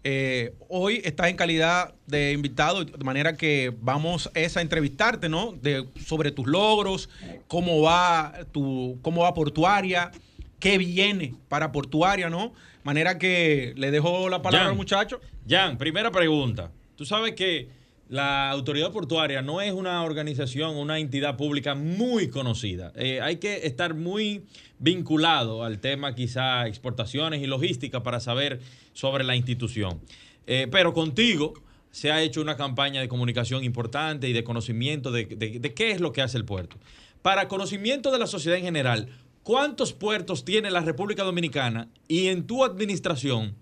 eh, 0.08 0.54
hoy 0.68 1.00
estás 1.02 1.30
en 1.30 1.36
calidad 1.36 1.92
de 2.06 2.30
invitado, 2.30 2.84
de 2.84 3.04
manera 3.04 3.36
que 3.36 3.74
vamos 3.80 4.30
es 4.34 4.56
a 4.56 4.60
entrevistarte, 4.60 5.28
¿no? 5.28 5.50
De, 5.50 5.84
sobre 5.98 6.30
tus 6.30 6.46
logros, 6.46 7.08
cómo 7.48 7.82
va 7.82 8.32
tu, 8.52 9.00
cómo 9.02 9.22
va 9.22 9.34
Portuaria, 9.34 10.12
qué 10.60 10.78
viene 10.78 11.34
para 11.48 11.72
Portuaria, 11.72 12.30
¿no? 12.30 12.52
Manera 12.84 13.18
que 13.18 13.74
le 13.76 13.90
dejo 13.90 14.28
la 14.28 14.42
palabra 14.42 14.66
Jan. 14.66 14.70
al 14.70 14.76
muchacho. 14.76 15.20
Jan, 15.48 15.76
primera 15.76 16.12
pregunta. 16.12 16.70
Tú 16.94 17.04
sabes 17.04 17.34
que 17.34 17.68
la 18.08 18.50
autoridad 18.50 18.92
portuaria 18.92 19.42
no 19.42 19.60
es 19.60 19.72
una 19.72 20.02
organización, 20.04 20.76
una 20.76 20.98
entidad 20.98 21.36
pública 21.36 21.74
muy 21.74 22.28
conocida. 22.28 22.92
Eh, 22.94 23.20
hay 23.20 23.36
que 23.36 23.66
estar 23.66 23.94
muy 23.94 24.44
vinculado 24.78 25.64
al 25.64 25.80
tema 25.80 26.14
quizá 26.14 26.66
exportaciones 26.68 27.42
y 27.42 27.46
logística 27.46 28.02
para 28.02 28.20
saber 28.20 28.60
sobre 28.92 29.24
la 29.24 29.34
institución. 29.34 30.00
Eh, 30.46 30.68
pero 30.70 30.92
contigo 30.92 31.54
se 31.90 32.12
ha 32.12 32.22
hecho 32.22 32.40
una 32.40 32.56
campaña 32.56 33.00
de 33.00 33.08
comunicación 33.08 33.64
importante 33.64 34.28
y 34.28 34.32
de 34.32 34.44
conocimiento 34.44 35.10
de, 35.10 35.26
qué 35.74 35.90
es 35.90 36.00
lo 36.00 36.12
que 36.12 36.22
hace 36.22 36.36
el 36.36 36.44
puerto. 36.44 36.76
Para 37.22 37.48
conocimiento 37.48 38.12
de 38.12 38.18
la 38.18 38.28
sociedad 38.28 38.58
en 38.58 38.64
general, 38.64 39.08
¿cuántos 39.42 39.92
puertos 39.92 40.44
tiene 40.44 40.70
la 40.70 40.80
República 40.80 41.24
Dominicana 41.24 41.88
y 42.06 42.28
en 42.28 42.46
tu 42.46 42.64
administración, 42.64 43.56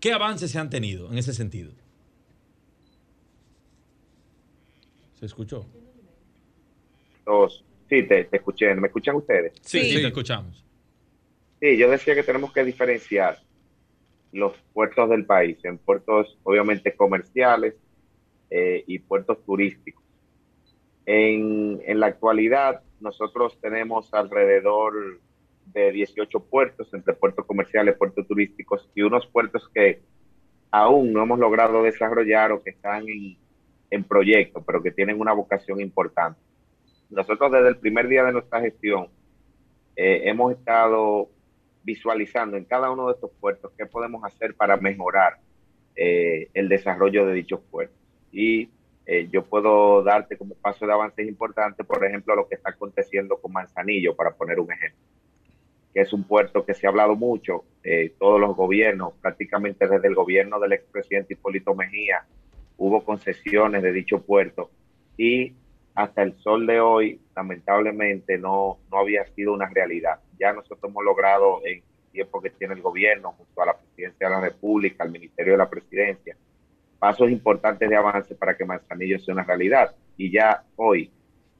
qué 0.00 0.12
avances 0.12 0.52
se 0.52 0.58
han 0.58 0.70
tenido 0.70 1.10
en 1.10 1.18
ese 1.18 1.34
sentido? 1.34 1.72
¿Se 5.14 5.26
escuchó? 5.26 5.64
Dos. 7.24 7.64
Sí, 7.88 8.02
te, 8.02 8.24
te 8.24 8.36
escuché. 8.36 8.74
¿Me 8.74 8.88
escuchan 8.88 9.16
ustedes? 9.16 9.52
Sí, 9.62 9.80
sí, 9.80 9.96
Sí. 9.96 10.02
te 10.02 10.08
escuchamos. 10.08 10.64
Sí, 11.60 11.76
yo 11.76 11.90
decía 11.90 12.14
que 12.14 12.22
tenemos 12.22 12.52
que 12.52 12.64
diferenciar 12.64 13.38
los 14.32 14.52
puertos 14.72 15.08
del 15.10 15.24
país 15.24 15.58
en 15.64 15.78
puertos 15.78 16.38
obviamente 16.42 16.94
comerciales 16.94 17.74
eh, 18.50 18.82
y 18.86 18.98
puertos 18.98 19.44
turísticos. 19.44 20.02
En, 21.06 21.80
en 21.86 22.00
la 22.00 22.06
actualidad 22.06 22.82
nosotros 23.00 23.58
tenemos 23.60 24.12
alrededor 24.12 25.20
de 25.66 25.92
18 25.92 26.40
puertos 26.40 26.92
entre 26.92 27.14
puertos 27.14 27.46
comerciales, 27.46 27.96
puertos 27.96 28.26
turísticos 28.26 28.88
y 28.94 29.02
unos 29.02 29.26
puertos 29.26 29.68
que 29.72 30.02
aún 30.70 31.12
no 31.12 31.22
hemos 31.22 31.38
logrado 31.38 31.82
desarrollar 31.82 32.52
o 32.52 32.62
que 32.62 32.70
están 32.70 33.08
en, 33.08 33.36
en 33.94 34.04
proyecto, 34.04 34.62
pero 34.64 34.82
que 34.82 34.90
tienen 34.90 35.20
una 35.20 35.32
vocación 35.32 35.80
importante. 35.80 36.40
Nosotros 37.10 37.52
desde 37.52 37.68
el 37.68 37.76
primer 37.76 38.08
día 38.08 38.24
de 38.24 38.32
nuestra 38.32 38.60
gestión 38.60 39.08
eh, 39.96 40.22
hemos 40.24 40.52
estado 40.52 41.28
visualizando 41.82 42.56
en 42.56 42.64
cada 42.64 42.90
uno 42.90 43.08
de 43.08 43.14
estos 43.14 43.30
puertos 43.40 43.72
qué 43.76 43.86
podemos 43.86 44.24
hacer 44.24 44.54
para 44.54 44.76
mejorar 44.76 45.38
eh, 45.96 46.48
el 46.54 46.68
desarrollo 46.68 47.26
de 47.26 47.34
dichos 47.34 47.60
puertos. 47.70 47.96
Y 48.32 48.68
eh, 49.06 49.28
yo 49.30 49.44
puedo 49.44 50.02
darte 50.02 50.36
como 50.36 50.54
paso 50.54 50.86
de 50.86 50.92
avances 50.92 51.28
importantes, 51.28 51.86
por 51.86 52.04
ejemplo, 52.04 52.34
lo 52.34 52.48
que 52.48 52.54
está 52.54 52.70
aconteciendo 52.70 53.36
con 53.36 53.52
Manzanillo, 53.52 54.16
para 54.16 54.32
poner 54.32 54.58
un 54.58 54.72
ejemplo, 54.72 54.98
que 55.92 56.00
es 56.00 56.12
un 56.12 56.24
puerto 56.24 56.64
que 56.64 56.74
se 56.74 56.86
ha 56.86 56.90
hablado 56.90 57.14
mucho, 57.14 57.64
eh, 57.82 58.14
todos 58.18 58.40
los 58.40 58.56
gobiernos, 58.56 59.12
prácticamente 59.20 59.86
desde 59.86 60.08
el 60.08 60.14
gobierno 60.14 60.58
del 60.58 60.72
expresidente 60.72 61.34
Hipólito 61.34 61.74
Mejía, 61.74 62.24
hubo 62.76 63.04
concesiones 63.04 63.82
de 63.82 63.92
dicho 63.92 64.22
puerto 64.22 64.70
y 65.16 65.52
hasta 65.94 66.22
el 66.22 66.36
sol 66.38 66.66
de 66.66 66.80
hoy, 66.80 67.20
lamentablemente, 67.36 68.36
no, 68.36 68.78
no 68.90 68.98
había 68.98 69.24
sido 69.26 69.52
una 69.52 69.68
realidad. 69.68 70.18
Ya 70.38 70.52
nosotros 70.52 70.90
hemos 70.90 71.04
logrado 71.04 71.60
en 71.64 71.78
el 71.78 72.10
tiempo 72.10 72.40
que 72.40 72.50
tiene 72.50 72.74
el 72.74 72.82
gobierno, 72.82 73.32
junto 73.32 73.62
a 73.62 73.66
la 73.66 73.76
presidencia 73.78 74.28
de 74.28 74.34
la 74.34 74.40
República, 74.40 75.04
al 75.04 75.12
Ministerio 75.12 75.52
de 75.52 75.58
la 75.58 75.70
Presidencia, 75.70 76.36
pasos 76.98 77.30
importantes 77.30 77.88
de 77.88 77.96
avance 77.96 78.34
para 78.34 78.56
que 78.56 78.64
Manzanillo 78.64 79.18
sea 79.20 79.34
una 79.34 79.44
realidad. 79.44 79.94
Y 80.16 80.32
ya 80.32 80.64
hoy 80.76 81.12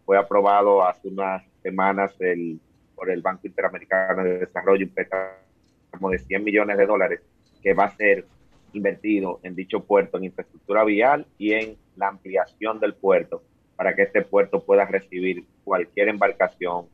fue 0.05 0.19
aprobado 0.19 0.83
hace 0.85 1.09
unas 1.09 1.45
semanas 1.63 2.13
el, 2.19 2.59
por 2.95 3.11
el 3.11 3.23
Banco 3.23 3.47
Interamericano 3.47 4.25
de 4.25 4.39
Desarrollo 4.39 4.85
un 4.85 4.93
préstamo 4.93 6.11
de 6.11 6.19
100 6.19 6.45
millones 6.45 6.77
de 6.77 6.87
dólares 6.87 7.21
que 7.63 7.73
va 7.73 7.85
a 7.85 7.97
ser 7.97 8.27
invertido 8.75 9.41
en 9.43 9.55
dicho 9.55 9.81
puerto, 9.81 10.19
en 10.19 10.25
infraestructura 10.25 10.85
vial 10.85 11.27
y 11.39 11.53
en 11.53 11.77
la 11.97 12.09
ampliación 12.09 12.81
del 12.81 12.95
puerto 12.95 13.43
para 13.77 13.95
que 13.95 14.03
este 14.03 14.23
puerto 14.23 14.61
pueda 14.65 14.85
recibir 14.85 15.45
cualquier 15.65 16.09
embarcación, 16.09 16.87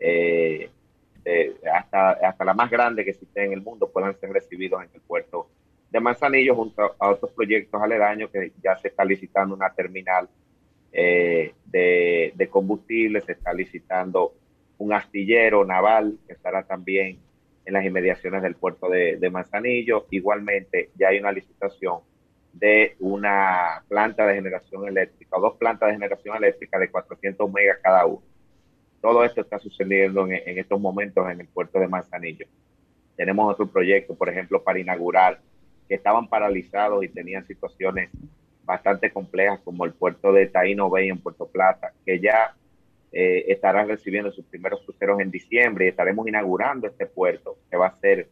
eh, 0.00 0.70
hasta, 1.72 2.10
hasta 2.10 2.44
la 2.44 2.54
más 2.54 2.70
grande 2.70 3.04
que 3.04 3.10
existe 3.10 3.44
en 3.44 3.52
el 3.52 3.62
mundo, 3.62 3.90
puedan 3.90 4.18
ser 4.18 4.30
recibidos 4.30 4.82
en 4.82 4.88
el 4.94 5.00
puerto 5.02 5.48
de 5.90 6.00
Manzanillo 6.00 6.54
junto 6.54 6.96
a 6.98 7.10
otros 7.10 7.30
proyectos 7.32 7.80
aledaños 7.80 8.30
que 8.30 8.52
ya 8.62 8.76
se 8.78 8.88
está 8.88 9.04
licitando 9.04 9.54
una 9.54 9.70
terminal 9.72 10.28
eh, 10.90 11.52
de, 11.66 12.32
de, 12.34 12.48
combustible, 12.48 13.20
se 13.20 13.32
está 13.32 13.52
licitando 13.52 14.32
un 14.78 14.92
astillero 14.92 15.64
naval 15.64 16.18
que 16.26 16.32
estará 16.32 16.62
también 16.62 17.18
en 17.64 17.74
las 17.74 17.84
inmediaciones 17.84 18.42
del 18.42 18.54
puerto 18.54 18.88
de, 18.88 19.16
de 19.16 19.30
Manzanillo. 19.30 20.06
Igualmente, 20.10 20.90
ya 20.96 21.08
hay 21.08 21.18
una 21.18 21.32
licitación 21.32 22.00
de 22.52 22.96
una 23.00 23.82
planta 23.88 24.26
de 24.26 24.34
generación 24.34 24.86
eléctrica 24.86 25.36
o 25.36 25.40
dos 25.40 25.56
plantas 25.56 25.88
de 25.88 25.94
generación 25.94 26.36
eléctrica 26.36 26.78
de 26.78 26.90
400 26.90 27.52
megas 27.52 27.78
cada 27.82 28.06
uno. 28.06 28.22
Todo 29.00 29.24
esto 29.24 29.40
está 29.40 29.58
sucediendo 29.58 30.28
en, 30.28 30.58
estos 30.58 30.80
momentos 30.80 31.28
en 31.28 31.40
el 31.40 31.48
puerto 31.48 31.80
de 31.80 31.88
Manzanillo. 31.88 32.46
Tenemos 33.16 33.52
otro 33.52 33.66
proyecto, 33.66 34.14
por 34.14 34.28
ejemplo, 34.28 34.62
para 34.62 34.78
inaugurar, 34.78 35.40
que 35.88 35.96
estaban 35.96 36.28
paralizados 36.28 37.02
y 37.02 37.08
tenían 37.08 37.46
situaciones 37.46 38.10
bastante 38.64 39.10
complejas, 39.10 39.60
como 39.64 39.84
el 39.84 39.92
puerto 39.92 40.32
de 40.32 40.46
Taíno 40.46 40.88
Bay 40.88 41.08
en 41.08 41.18
Puerto 41.18 41.46
Plata, 41.46 41.92
que 42.06 42.20
ya 42.20 42.54
eh, 43.12 43.44
estarán 43.48 43.88
recibiendo 43.88 44.32
sus 44.32 44.46
primeros 44.46 44.80
cruceros 44.82 45.20
en 45.20 45.30
diciembre 45.30 45.84
y 45.84 45.88
estaremos 45.88 46.26
inaugurando 46.26 46.86
este 46.86 47.06
puerto, 47.06 47.58
que 47.70 47.76
va 47.76 47.88
a 47.88 48.00
ser 48.00 48.28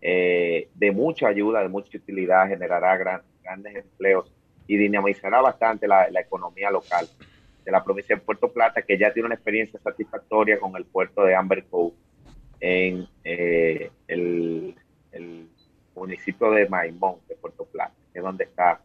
eh, 0.00 0.68
de 0.74 0.90
mucha 0.90 1.28
ayuda, 1.28 1.60
de 1.60 1.68
mucha 1.68 1.98
utilidad, 1.98 2.48
generará 2.48 2.96
gran, 2.96 3.22
grandes 3.42 3.76
empleos 3.76 4.32
y 4.66 4.76
dinamizará 4.76 5.42
bastante 5.42 5.86
la, 5.86 6.08
economía 6.18 6.70
local 6.70 7.06
de 7.64 7.70
la 7.70 7.84
provincia 7.84 8.16
de 8.16 8.22
Puerto 8.22 8.50
Plata, 8.50 8.80
que 8.80 8.96
ya 8.96 9.12
tiene 9.12 9.26
una 9.26 9.34
experiencia 9.34 9.78
satisfactoria 9.80 10.58
con 10.58 10.74
el 10.76 10.86
puerto 10.86 11.24
de 11.24 11.34
Amber 11.34 11.64
Cove 11.64 11.92
en 12.60 13.06
eh, 13.24 13.90
el, 14.08 14.74
municipio 15.94 16.50
de 16.50 16.68
Maimón, 16.68 17.16
de 17.28 17.36
Puerto 17.36 17.64
Plata, 17.66 17.92
que 18.12 18.18
es 18.18 18.24
donde 18.24 18.44
está 18.44 18.80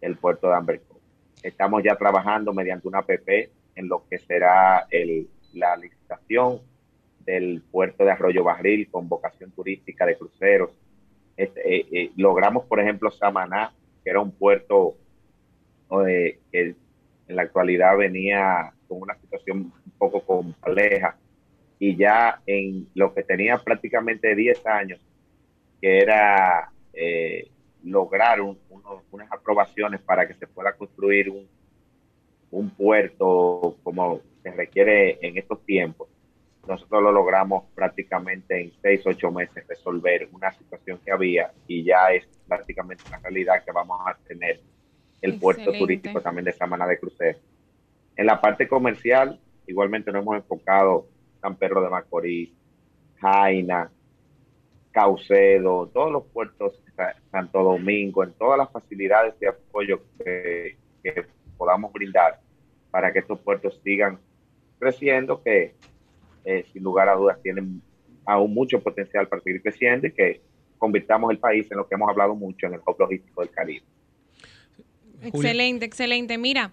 el 0.00 0.16
puerto 0.16 0.48
de 0.48 0.54
Amber 0.54 0.80
Cove. 0.80 1.00
Estamos 1.42 1.82
ya 1.84 1.94
trabajando 1.94 2.52
mediante 2.52 2.88
una 2.88 2.98
APP 2.98 3.48
en 3.76 3.88
lo 3.88 4.04
que 4.08 4.18
será 4.18 4.86
el, 4.90 5.28
la 5.52 5.76
licitación 5.76 6.60
del 7.20 7.62
puerto 7.70 8.04
de 8.04 8.12
Arroyo 8.12 8.44
Barril 8.44 8.88
con 8.90 9.08
vocación 9.08 9.50
turística 9.52 10.06
de 10.06 10.16
cruceros. 10.16 10.70
Este, 11.36 11.76
eh, 11.76 11.86
eh, 11.92 12.10
logramos, 12.16 12.64
por 12.64 12.80
ejemplo, 12.80 13.10
Samaná, 13.10 13.72
que 14.02 14.10
era 14.10 14.20
un 14.20 14.32
puerto 14.32 14.96
que 16.50 16.74
en 17.28 17.36
la 17.36 17.42
actualidad 17.42 17.96
venía 17.96 18.72
con 18.88 19.02
una 19.02 19.16
situación 19.16 19.72
un 19.84 19.92
poco 19.98 20.20
compleja. 20.20 21.16
Y 21.78 21.96
ya 21.96 22.40
en 22.46 22.88
lo 22.94 23.14
que 23.14 23.22
tenía 23.22 23.58
prácticamente 23.58 24.34
10 24.34 24.66
años, 24.66 25.00
que 25.80 25.98
era 25.98 26.70
eh, 26.94 27.48
lograr 27.84 28.40
unas 28.40 29.30
aprobaciones 29.30 30.00
para 30.00 30.26
que 30.26 30.34
se 30.34 30.46
pueda 30.46 30.72
construir 30.72 31.30
un, 31.30 31.46
un 32.56 32.70
puerto 32.70 33.76
como 33.82 34.20
se 34.42 34.50
requiere 34.50 35.18
en 35.20 35.36
estos 35.36 35.62
tiempos, 35.66 36.08
nosotros 36.66 37.02
lo 37.02 37.12
logramos 37.12 37.64
prácticamente 37.74 38.58
en 38.58 38.72
seis, 38.80 39.02
ocho 39.04 39.30
meses 39.30 39.66
resolver 39.68 40.26
una 40.32 40.50
situación 40.52 40.98
que 41.04 41.12
había 41.12 41.52
y 41.68 41.84
ya 41.84 42.12
es 42.12 42.26
prácticamente 42.48 43.04
una 43.08 43.18
realidad 43.18 43.62
que 43.62 43.72
vamos 43.72 44.00
a 44.06 44.16
tener 44.26 44.60
el 45.20 45.38
puerto 45.38 45.70
turístico 45.72 46.20
también 46.22 46.46
de 46.46 46.52
Samana 46.52 46.86
de 46.86 46.98
Crucero. 46.98 47.38
En 48.16 48.24
la 48.24 48.40
parte 48.40 48.66
comercial, 48.66 49.38
igualmente 49.66 50.10
nos 50.10 50.22
hemos 50.22 50.36
enfocado 50.36 51.06
San 51.42 51.56
Pedro 51.56 51.82
de 51.82 51.90
Macorís, 51.90 52.50
Jaina, 53.20 53.90
Caucedo, 54.92 55.88
todos 55.88 56.10
los 56.10 56.24
puertos, 56.24 56.82
Santo 57.30 57.62
Domingo, 57.62 58.24
en 58.24 58.32
todas 58.32 58.56
las 58.56 58.72
facilidades 58.72 59.38
de 59.38 59.48
apoyo 59.48 60.00
que, 60.18 60.78
que 61.02 61.26
podamos 61.58 61.92
brindar 61.92 62.45
para 62.96 63.12
que 63.12 63.18
estos 63.18 63.38
puertos 63.40 63.78
sigan 63.84 64.18
creciendo, 64.78 65.42
que 65.42 65.74
eh, 66.46 66.64
sin 66.72 66.82
lugar 66.82 67.10
a 67.10 67.14
dudas 67.14 67.36
tienen 67.42 67.82
aún 68.24 68.54
mucho 68.54 68.80
potencial 68.80 69.28
para 69.28 69.42
seguir 69.42 69.60
creciendo 69.60 70.06
y 70.06 70.12
que 70.12 70.40
convirtamos 70.78 71.30
el 71.30 71.38
país 71.38 71.70
en 71.70 71.76
lo 71.76 71.86
que 71.86 71.94
hemos 71.94 72.08
hablado 72.08 72.34
mucho 72.34 72.66
en 72.66 72.72
el 72.72 72.80
hub 72.86 72.96
logístico 72.98 73.42
del 73.42 73.50
Caribe. 73.50 73.84
Excelente, 75.22 75.84
excelente. 75.84 76.38
Mira, 76.38 76.72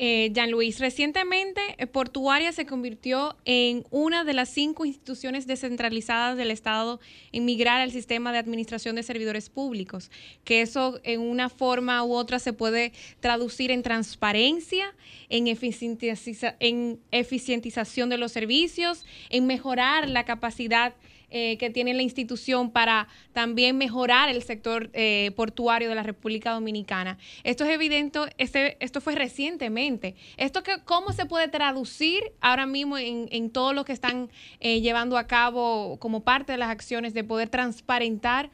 eh, 0.00 0.30
Jean 0.32 0.52
Luis, 0.52 0.78
recientemente 0.78 1.60
eh, 1.76 1.88
Portuaria 1.88 2.52
se 2.52 2.66
convirtió 2.66 3.36
en 3.44 3.84
una 3.90 4.22
de 4.22 4.32
las 4.32 4.48
cinco 4.48 4.84
instituciones 4.84 5.48
descentralizadas 5.48 6.36
del 6.36 6.52
Estado 6.52 7.00
en 7.32 7.44
migrar 7.44 7.80
al 7.80 7.90
sistema 7.90 8.30
de 8.30 8.38
administración 8.38 8.94
de 8.94 9.02
servidores 9.02 9.50
públicos, 9.50 10.12
que 10.44 10.62
eso 10.62 11.00
en 11.02 11.20
una 11.20 11.48
forma 11.48 12.04
u 12.04 12.14
otra 12.14 12.38
se 12.38 12.52
puede 12.52 12.92
traducir 13.18 13.72
en 13.72 13.82
transparencia, 13.82 14.94
en, 15.30 15.48
en 15.48 17.00
eficientización 17.10 18.08
de 18.08 18.18
los 18.18 18.30
servicios, 18.30 19.04
en 19.30 19.48
mejorar 19.48 20.08
la 20.08 20.24
capacidad 20.24 20.94
eh, 21.30 21.58
que 21.58 21.68
tiene 21.68 21.92
la 21.92 22.00
institución 22.00 22.70
para 22.70 23.06
también 23.34 23.76
mejorar 23.76 24.30
el 24.30 24.42
sector 24.42 24.88
eh, 24.94 25.30
portuario 25.36 25.90
de 25.90 25.94
la 25.94 26.02
República 26.02 26.52
Dominicana. 26.52 27.18
Esto 27.44 27.64
es 27.64 27.70
evidente, 27.70 28.18
este, 28.38 28.78
esto 28.80 29.02
fue 29.02 29.14
recientemente. 29.14 30.14
¿Esto 30.38 30.62
que, 30.62 30.82
cómo 30.86 31.12
se 31.12 31.26
puede 31.26 31.48
traducir 31.48 32.32
ahora 32.40 32.64
mismo 32.64 32.96
en, 32.96 33.50
todo 33.50 33.74
lo 33.74 33.84
que 33.84 33.92
están 33.92 34.30
eh, 34.60 34.80
llevando 34.80 35.18
a 35.18 35.26
cabo 35.26 35.98
como 35.98 36.24
parte 36.24 36.52
de 36.52 36.58
las 36.58 36.70
acciones 36.70 37.12
de 37.12 37.24
poder 37.24 37.50
transparentar 37.50 38.50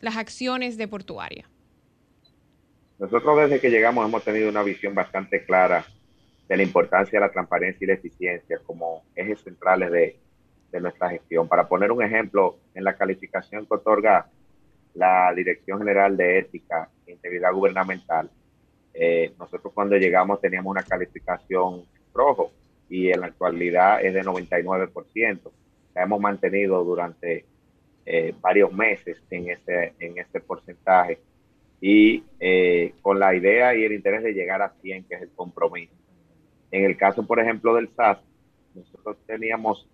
las 0.00 0.16
acciones 0.18 0.76
de 0.76 0.86
portuaria? 0.86 1.48
Nosotros 2.98 3.38
desde 3.38 3.58
que 3.58 3.70
llegamos 3.70 4.06
hemos 4.06 4.22
tenido 4.22 4.50
una 4.50 4.62
visión 4.62 4.94
bastante 4.94 5.46
clara 5.46 5.86
de 6.46 6.56
la 6.58 6.62
importancia 6.62 7.18
de 7.18 7.26
la 7.26 7.32
transparencia 7.32 7.82
y 7.82 7.88
la 7.88 7.94
eficiencia 7.94 8.58
como 8.66 9.02
ejes 9.16 9.40
centrales 9.40 9.90
de, 9.90 10.18
de 10.74 10.80
nuestra 10.80 11.08
gestión. 11.08 11.46
Para 11.46 11.68
poner 11.68 11.92
un 11.92 12.02
ejemplo, 12.02 12.56
en 12.74 12.82
la 12.82 12.96
calificación 12.96 13.64
que 13.64 13.74
otorga 13.74 14.26
la 14.94 15.32
Dirección 15.32 15.78
General 15.78 16.16
de 16.16 16.40
Ética 16.40 16.88
e 17.06 17.12
Integridad 17.12 17.52
Gubernamental, 17.52 18.28
eh, 18.92 19.32
nosotros 19.38 19.72
cuando 19.72 19.96
llegamos 19.96 20.40
teníamos 20.40 20.72
una 20.72 20.82
calificación 20.82 21.84
rojo 22.12 22.50
y 22.88 23.08
en 23.10 23.20
la 23.20 23.28
actualidad 23.28 24.04
es 24.04 24.14
de 24.14 24.22
99%. 24.24 25.52
La 25.94 26.02
hemos 26.02 26.20
mantenido 26.20 26.82
durante 26.82 27.44
eh, 28.04 28.34
varios 28.40 28.72
meses 28.72 29.22
en 29.30 29.50
ese, 29.50 29.94
en 30.00 30.18
ese 30.18 30.40
porcentaje 30.40 31.20
y 31.80 32.24
eh, 32.40 32.94
con 33.00 33.20
la 33.20 33.32
idea 33.32 33.76
y 33.76 33.84
el 33.84 33.92
interés 33.92 34.24
de 34.24 34.32
llegar 34.32 34.60
a 34.60 34.70
100, 34.82 35.04
que 35.04 35.14
es 35.14 35.22
el 35.22 35.30
compromiso. 35.30 35.94
En 36.72 36.84
el 36.84 36.96
caso, 36.96 37.24
por 37.24 37.38
ejemplo, 37.38 37.76
del 37.76 37.88
SAS, 37.94 38.18
nosotros 38.74 39.16
teníamos 39.24 39.86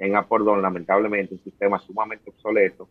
en 0.00 0.16
Apordón, 0.16 0.62
lamentablemente, 0.62 1.34
un 1.34 1.44
sistema 1.44 1.78
sumamente 1.78 2.30
obsoleto 2.30 2.88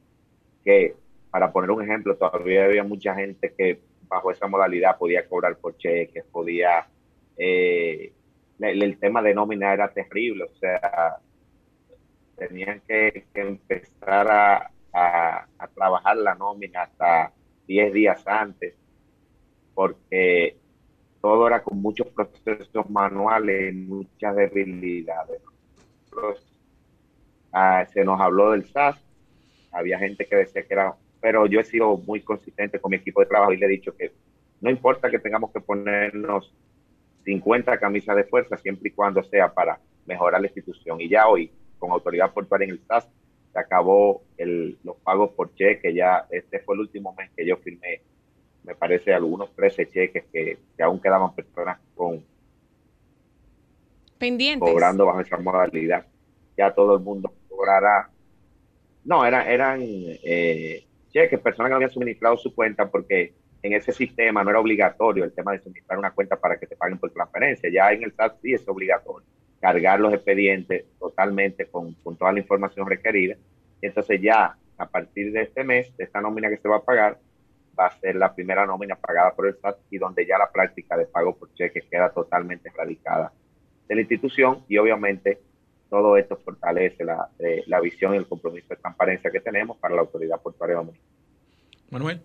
que, 0.64 0.94
para 1.32 1.52
poner 1.52 1.72
un 1.72 1.84
ejemplo, 1.84 2.16
todavía 2.16 2.66
había 2.66 2.84
mucha 2.84 3.16
gente 3.16 3.52
que 3.58 3.80
bajo 4.08 4.32
esa 4.32 4.48
modalidad 4.48 4.98
podía 4.98 5.28
cobrar 5.28 5.58
por 5.58 5.76
cheques, 5.78 6.24
podía... 6.32 6.88
Eh, 7.36 8.14
el, 8.60 8.98
tema 9.00 9.22
de 9.22 9.34
nómina 9.34 9.74
era 9.74 9.92
terrible, 9.92 10.44
o 10.44 10.56
sea, 10.60 11.18
tenían 12.38 12.82
que, 12.88 13.26
empezar 13.34 14.30
a, 14.30 14.72
a, 14.94 15.68
trabajar 15.74 16.18
la 16.18 16.36
nómina 16.36 16.84
hasta 16.84 17.32
10 17.68 17.94
días 17.94 18.28
antes, 18.28 18.76
porque 19.74 20.58
todo 21.22 21.48
era 21.48 21.64
con 21.64 21.82
muchos 21.82 22.08
procesos 22.08 22.90
manuales 22.90 23.74
muchas 23.74 24.36
debilidades. 24.36 25.42
Ah, 27.52 27.86
se 27.92 28.04
nos 28.04 28.20
habló 28.20 28.52
del 28.52 28.66
SAS, 28.66 28.98
había 29.72 30.00
gente 30.00 30.26
que 30.26 30.36
decía 30.36 30.64
que 30.64 30.74
era, 30.74 30.96
pero 31.20 31.46
yo 31.46 31.60
he 31.60 31.64
sido 31.64 31.98
muy 31.98 32.22
consistente 32.22 32.80
con 32.80 32.92
mi 32.92 32.98
equipo 32.98 33.22
de 33.22 33.28
trabajo 33.28 33.54
y 33.54 33.58
le 33.58 33.66
he 33.66 33.70
dicho 33.70 33.96
que 33.96 34.12
no 34.62 34.70
importa 34.70 35.10
que 35.10 35.20
tengamos 35.20 35.52
que 35.52 35.62
ponernos 35.62 36.54
50 37.24 37.80
camisas 37.80 38.16
de 38.16 38.24
fuerza, 38.24 38.58
siempre 38.58 38.90
y 38.90 38.92
cuando 38.92 39.24
sea 39.24 39.54
para 39.54 39.80
mejorar 40.06 40.42
la 40.42 40.48
institución. 40.48 41.00
Y 41.00 41.10
ya 41.10 41.28
hoy, 41.28 41.52
con 41.78 41.92
autoridad 41.92 42.34
portuaria 42.34 42.66
en 42.66 42.72
el 42.72 42.82
SAS, 42.88 43.08
se 43.54 43.60
acabó 43.60 44.24
el, 44.38 44.78
los 44.84 44.98
pagos 44.98 45.32
por 45.32 45.54
cheque. 45.56 45.94
Ya 45.94 46.26
este 46.30 46.60
fue 46.60 46.76
el 46.76 46.82
último 46.82 47.14
mes 47.18 47.30
que 47.36 47.46
yo 47.46 47.58
firmé, 47.58 48.02
me 48.64 48.76
parece, 48.76 49.14
algunos 49.14 49.54
13 49.56 49.88
cheques 49.88 50.26
que, 50.32 50.58
que 50.76 50.84
aún 50.84 51.00
quedaban 51.00 51.34
personas 51.34 51.80
con 51.96 52.24
Pendientes. 54.18 54.70
cobrando 54.70 55.06
bajo 55.06 55.22
esa 55.22 55.38
modalidad. 55.38 56.06
Ya 56.58 56.74
todo 56.74 56.98
el 56.98 57.04
mundo 57.04 57.32
cobrará. 57.60 58.10
No, 59.04 59.26
eran, 59.26 59.48
eran 59.48 59.80
eh, 59.82 60.86
cheques, 61.12 61.40
personas 61.40 61.70
que 61.70 61.76
habían 61.76 61.92
suministrado 61.92 62.38
su 62.38 62.56
cuenta 62.56 62.90
porque 62.90 63.34
en 63.62 63.74
ese 63.74 63.92
sistema 63.92 64.44
no 64.44 64.50
era 64.50 64.60
obligatorio 64.60 65.26
el 65.26 65.34
tema 65.34 65.52
de 65.52 65.60
suministrar 65.60 66.00
una 66.00 66.12
cuenta 66.12 66.38
para 66.38 66.58
que 66.58 66.68
te 66.68 66.78
paguen 66.78 66.98
por 66.98 67.12
transferencia. 67.12 67.70
Ya 67.70 67.92
en 67.92 68.04
el 68.04 68.14
SAT 68.14 68.40
sí 68.42 68.54
es 68.54 68.66
obligatorio 68.68 69.28
cargar 69.60 70.00
los 70.00 70.14
expedientes 70.14 70.86
totalmente 70.98 71.66
con, 71.66 71.94
con 71.96 72.16
toda 72.16 72.32
la 72.32 72.40
información 72.40 72.88
requerida. 72.88 73.36
Entonces 73.82 74.22
ya 74.22 74.56
a 74.78 74.86
partir 74.86 75.34
de 75.34 75.42
este 75.42 75.66
mes, 75.66 75.96
de 75.98 76.06
esta 76.06 76.22
nómina 76.22 76.50
que 76.50 76.58
se 76.58 76.70
va 76.70 76.78
a 76.78 76.84
pagar, 76.84 77.20
va 77.78 77.88
a 77.88 78.00
ser 78.00 78.16
la 78.16 78.34
primera 78.34 78.66
nómina 78.66 78.96
pagada 78.96 79.36
por 79.36 79.48
el 79.48 79.58
SAT 79.58 79.80
y 79.90 79.98
donde 79.98 80.26
ya 80.26 80.38
la 80.38 80.50
práctica 80.50 80.96
de 80.96 81.08
pago 81.08 81.36
por 81.36 81.54
cheques 81.56 81.84
queda 81.92 82.10
totalmente 82.12 82.70
erradicada 82.70 83.34
de 83.90 83.96
la 83.96 84.02
institución 84.02 84.64
y 84.70 84.78
obviamente 84.78 85.40
todo 85.90 86.18
esto 86.18 86.38
fortalece 86.38 87.04
la, 87.04 87.30
eh, 87.40 87.64
la 87.68 87.80
visión 87.80 88.14
y 88.14 88.18
el 88.18 88.28
compromiso 88.28 88.68
de 88.70 88.76
transparencia 88.78 89.32
que 89.32 89.40
tenemos 89.40 89.78
para 89.78 89.96
la 89.96 90.02
autoridad 90.02 90.40
portuaria 90.42 90.76
dominicana. 90.76 91.08
Manuel. 91.90 92.22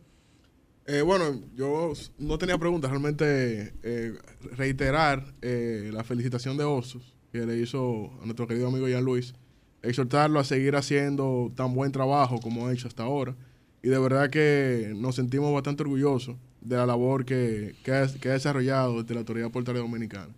Eh, 0.86 1.00
bueno, 1.00 1.40
yo 1.54 1.92
no 2.18 2.36
tenía 2.36 2.58
preguntas, 2.58 2.90
realmente 2.90 3.72
eh, 3.82 4.12
reiterar 4.52 5.24
eh, 5.40 5.90
la 5.92 6.04
felicitación 6.04 6.58
de 6.58 6.64
Osos 6.64 7.14
que 7.32 7.46
le 7.46 7.56
hizo 7.56 8.12
a 8.20 8.26
nuestro 8.26 8.46
querido 8.46 8.68
amigo 8.68 8.86
Jean 8.86 9.02
Luis, 9.02 9.34
exhortarlo 9.82 10.38
a 10.38 10.44
seguir 10.44 10.76
haciendo 10.76 11.50
tan 11.56 11.74
buen 11.74 11.90
trabajo 11.90 12.38
como 12.38 12.66
ha 12.66 12.72
hecho 12.72 12.86
hasta 12.86 13.02
ahora. 13.02 13.34
Y 13.82 13.88
de 13.88 13.98
verdad 13.98 14.28
que 14.28 14.92
nos 14.94 15.16
sentimos 15.16 15.52
bastante 15.52 15.82
orgullosos 15.82 16.36
de 16.60 16.76
la 16.76 16.86
labor 16.86 17.24
que, 17.24 17.74
que, 17.82 17.92
ha, 17.92 18.06
que 18.20 18.28
ha 18.28 18.32
desarrollado 18.32 19.02
desde 19.02 19.14
la 19.14 19.20
Autoridad 19.20 19.50
Portuaria 19.50 19.82
Dominicana. 19.82 20.32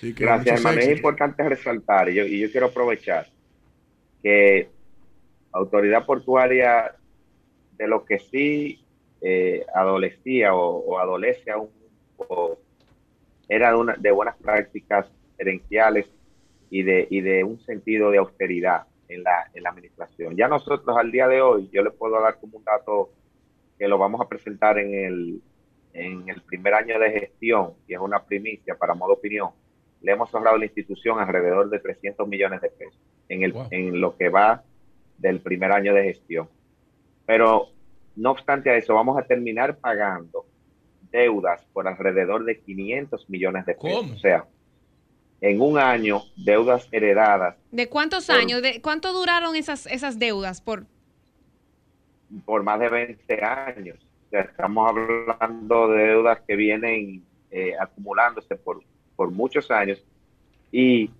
Que 0.00 0.12
Gracias, 0.12 0.56
hermano. 0.58 0.80
Es 0.80 0.96
importante 0.96 1.48
resaltar, 1.48 2.08
y 2.08 2.14
yo, 2.14 2.24
y 2.26 2.40
yo 2.40 2.50
quiero 2.50 2.66
aprovechar 2.66 3.26
que 4.22 4.68
autoridad 5.52 6.04
portuaria 6.04 6.94
de 7.76 7.86
lo 7.88 8.04
que 8.04 8.18
sí 8.18 8.84
eh, 9.20 9.64
adolecía 9.74 10.54
o, 10.54 10.78
o 10.78 10.98
adolece 10.98 11.50
aún 11.50 11.70
o 12.16 12.58
era 13.48 13.70
de, 13.70 13.76
una- 13.76 13.94
de 13.96 14.10
buenas 14.10 14.36
prácticas 14.36 15.06
gerenciales 15.38 16.06
y 16.70 16.82
de, 16.82 17.06
y 17.10 17.20
de 17.20 17.44
un 17.44 17.60
sentido 17.60 18.10
de 18.10 18.18
austeridad 18.18 18.84
en 19.08 19.22
la, 19.22 19.50
en 19.54 19.62
la 19.62 19.70
administración. 19.70 20.36
Ya 20.36 20.48
nosotros 20.48 20.96
al 20.96 21.10
día 21.12 21.28
de 21.28 21.40
hoy, 21.42 21.68
yo 21.72 21.82
le 21.82 21.90
puedo 21.90 22.20
dar 22.20 22.38
como 22.40 22.58
un 22.58 22.64
dato 22.64 23.10
que 23.78 23.86
lo 23.88 23.98
vamos 23.98 24.20
a 24.20 24.28
presentar 24.28 24.78
en 24.78 24.94
el, 24.94 25.40
en 25.92 26.28
el 26.28 26.40
primer 26.42 26.74
año 26.74 26.98
de 26.98 27.10
gestión, 27.12 27.74
y 27.86 27.94
es 27.94 28.00
una 28.00 28.22
primicia 28.24 28.74
para 28.76 28.94
modo 28.94 29.12
opinión, 29.14 29.50
le 30.04 30.12
hemos 30.12 30.32
ahorrado 30.34 30.56
a 30.56 30.58
la 30.58 30.66
institución 30.66 31.18
alrededor 31.18 31.70
de 31.70 31.78
300 31.78 32.28
millones 32.28 32.60
de 32.60 32.68
pesos 32.68 33.00
en, 33.30 33.42
el, 33.42 33.54
en 33.70 34.00
lo 34.00 34.16
que 34.16 34.28
va 34.28 34.62
del 35.16 35.40
primer 35.40 35.72
año 35.72 35.94
de 35.94 36.04
gestión. 36.04 36.48
Pero 37.24 37.68
no 38.14 38.32
obstante 38.32 38.68
a 38.68 38.76
eso, 38.76 38.94
vamos 38.94 39.16
a 39.18 39.22
terminar 39.22 39.78
pagando 39.78 40.44
deudas 41.10 41.64
por 41.72 41.88
alrededor 41.88 42.44
de 42.44 42.60
500 42.60 43.30
millones 43.30 43.64
de 43.64 43.74
pesos. 43.76 44.10
O 44.10 44.18
sea, 44.18 44.44
en 45.40 45.60
un 45.62 45.78
año, 45.78 46.22
deudas 46.36 46.86
heredadas 46.92 47.56
¿De 47.70 47.88
cuántos 47.88 48.26
Por- 48.26 48.36
años? 48.36 48.60
¿De 48.60 48.82
cuánto 48.82 49.12
duraron 49.12 49.56
esas, 49.56 49.86
esas 49.86 50.18
deudas? 50.18 50.60
Por 50.60 50.84
por 52.44 52.62
más 52.62 52.80
de 52.80 52.88
20 52.88 53.44
años. 53.44 53.98
O 54.26 54.30
sea, 54.30 54.40
estamos 54.42 54.90
hablando 54.90 55.88
de 55.88 56.04
deudas 56.08 56.40
que 56.46 56.56
vienen 56.56 57.24
eh, 57.50 57.72
acumulándose 57.80 58.56
por, 58.56 58.82
por 59.16 59.30
muchos 59.30 59.70
años. 59.70 60.02
Y 60.70 61.10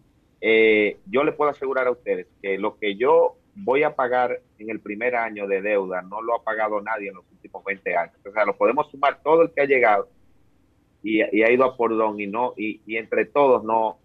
eh, 0.40 0.98
yo 1.06 1.24
le 1.24 1.32
puedo 1.32 1.50
asegurar 1.50 1.86
a 1.86 1.92
ustedes 1.92 2.26
que 2.42 2.58
lo 2.58 2.76
que 2.76 2.96
yo 2.96 3.36
voy 3.54 3.82
a 3.82 3.94
pagar 3.94 4.40
en 4.58 4.70
el 4.70 4.80
primer 4.80 5.14
año 5.14 5.46
de 5.46 5.62
deuda 5.62 6.02
no 6.02 6.20
lo 6.22 6.34
ha 6.34 6.42
pagado 6.42 6.80
nadie 6.80 7.08
en 7.08 7.14
los 7.14 7.24
últimos 7.30 7.64
20 7.64 7.96
años. 7.96 8.14
O 8.26 8.32
sea, 8.32 8.44
lo 8.44 8.56
podemos 8.56 8.90
sumar 8.90 9.20
todo 9.22 9.42
el 9.42 9.50
que 9.52 9.60
ha 9.60 9.66
llegado 9.66 10.08
y, 11.02 11.18
y 11.36 11.42
ha 11.42 11.50
ido 11.50 11.64
a 11.64 11.76
por 11.76 11.96
don 11.96 12.20
y 12.20 12.26
no 12.26 12.54
y, 12.56 12.80
y 12.86 12.96
entre 12.96 13.26
todos 13.26 13.62
no, 13.64 13.98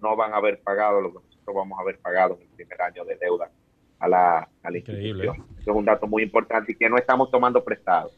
no 0.00 0.16
van 0.16 0.32
a 0.32 0.36
haber 0.36 0.60
pagado 0.60 1.00
lo 1.00 1.10
que 1.10 1.18
nosotros 1.18 1.56
vamos 1.56 1.78
a 1.78 1.82
haber 1.82 1.98
pagado 1.98 2.36
en 2.36 2.42
el 2.42 2.48
primer 2.48 2.80
año 2.80 3.04
de 3.04 3.16
deuda 3.16 3.50
a 3.98 4.08
la, 4.08 4.48
a 4.62 4.70
la 4.70 4.78
institución. 4.78 5.36
Eso 5.60 5.70
es 5.70 5.76
un 5.76 5.84
dato 5.84 6.06
muy 6.06 6.22
importante 6.22 6.72
y 6.72 6.76
que 6.76 6.88
no 6.88 6.96
estamos 6.96 7.30
tomando 7.30 7.62
prestado. 7.62 8.10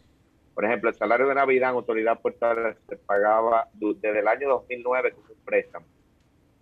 Por 0.56 0.64
ejemplo, 0.64 0.88
el 0.88 0.96
salario 0.96 1.28
de 1.28 1.34
Navidad 1.34 1.68
en 1.68 1.76
autoridad 1.76 2.18
portuaria 2.18 2.74
se 2.88 2.96
pagaba 2.96 3.68
desde 3.74 4.20
el 4.20 4.26
año 4.26 4.48
2009 4.48 5.12
con 5.12 5.24
un 5.28 5.44
préstamo. 5.44 5.84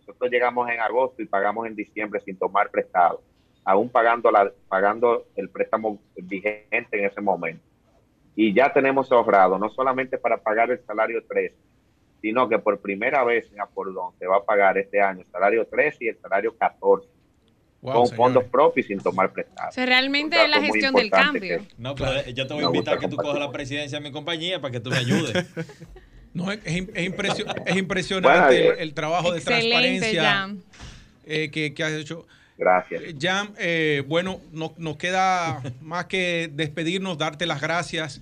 Nosotros 0.00 0.32
llegamos 0.32 0.68
en 0.68 0.80
agosto 0.80 1.22
y 1.22 1.26
pagamos 1.26 1.64
en 1.68 1.76
diciembre 1.76 2.18
sin 2.18 2.36
tomar 2.36 2.72
prestado, 2.72 3.22
aún 3.64 3.88
pagando, 3.88 5.26
el 5.36 5.48
préstamo 5.48 6.00
vigente 6.16 6.98
en 6.98 7.04
ese 7.04 7.20
momento. 7.20 7.62
Y 8.34 8.52
ya 8.52 8.72
tenemos 8.72 9.12
ahorrado, 9.12 9.60
no 9.60 9.68
solamente 9.68 10.18
para 10.18 10.38
pagar 10.38 10.72
el 10.72 10.84
salario 10.84 11.24
13, 11.24 11.54
sino 12.20 12.48
que 12.48 12.58
por 12.58 12.80
primera 12.80 13.22
vez 13.22 13.48
en 13.52 13.60
Apordón 13.60 14.12
se 14.18 14.26
va 14.26 14.38
a 14.38 14.44
pagar 14.44 14.76
este 14.76 15.00
año 15.00 15.20
el 15.20 15.26
salario 15.26 15.68
13 15.68 16.04
y 16.04 16.08
el 16.08 16.18
salario 16.18 16.56
14 16.56 17.08
Wow, 17.84 17.92
con 17.92 18.06
señores. 18.06 18.16
fondos 18.16 18.44
propios 18.50 18.86
y 18.86 18.88
sin 18.88 18.98
tomar 19.00 19.32
prestado. 19.32 19.68
o 19.68 19.72
sea, 19.72 19.84
realmente 19.86 20.42
es 20.42 20.48
la 20.50 20.60
gestión 20.60 20.94
del 20.94 21.10
cambio. 21.10 21.58
que- 21.58 21.68
No, 21.78 21.94
pero 21.94 22.16
eh, 22.18 22.32
yo 22.34 22.46
te 22.46 22.54
voy 22.54 22.64
a 22.64 22.66
invitar 22.66 22.96
a 22.96 22.98
que 22.98 23.08
tú 23.08 23.16
cojas 23.16 23.38
la 23.38 23.52
presidencia 23.52 23.98
de 24.00 24.04
mi 24.04 24.10
compañía 24.10 24.60
para 24.60 24.72
que 24.72 24.80
tú 24.80 24.90
me 24.90 24.96
ayudes. 24.96 25.44
No, 26.32 26.50
es, 26.50 26.58
es 26.64 26.74
im- 26.74 26.90
es 26.94 27.06
impresio- 27.08 27.46
es 27.66 27.76
impresionante 27.76 28.38
Bueno, 28.58 28.72
el, 28.72 28.78
el 28.80 28.92
trabajo 28.94 29.32
de 29.32 29.40
transparencia 29.40 30.52
eh, 31.26 31.48
que, 31.52 31.72
que 31.74 31.84
has 31.84 31.92
hecho. 31.92 32.26
Gracias. 32.58 33.02
Eh, 33.04 33.14
Jan, 33.20 33.52
eh, 33.58 34.02
bueno, 34.08 34.40
no- 34.50 34.74
nos 34.76 34.96
queda 34.96 35.62
más 35.80 36.06
que 36.06 36.50
despedirnos, 36.52 37.18
darte 37.18 37.46
las 37.46 37.60
gracias 37.60 38.20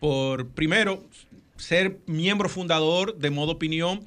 por, 0.00 0.48
primero, 0.48 1.04
ser 1.56 1.98
miembro 2.06 2.48
fundador 2.48 3.16
de 3.18 3.30
Modo 3.30 3.52
Opinión 3.52 4.00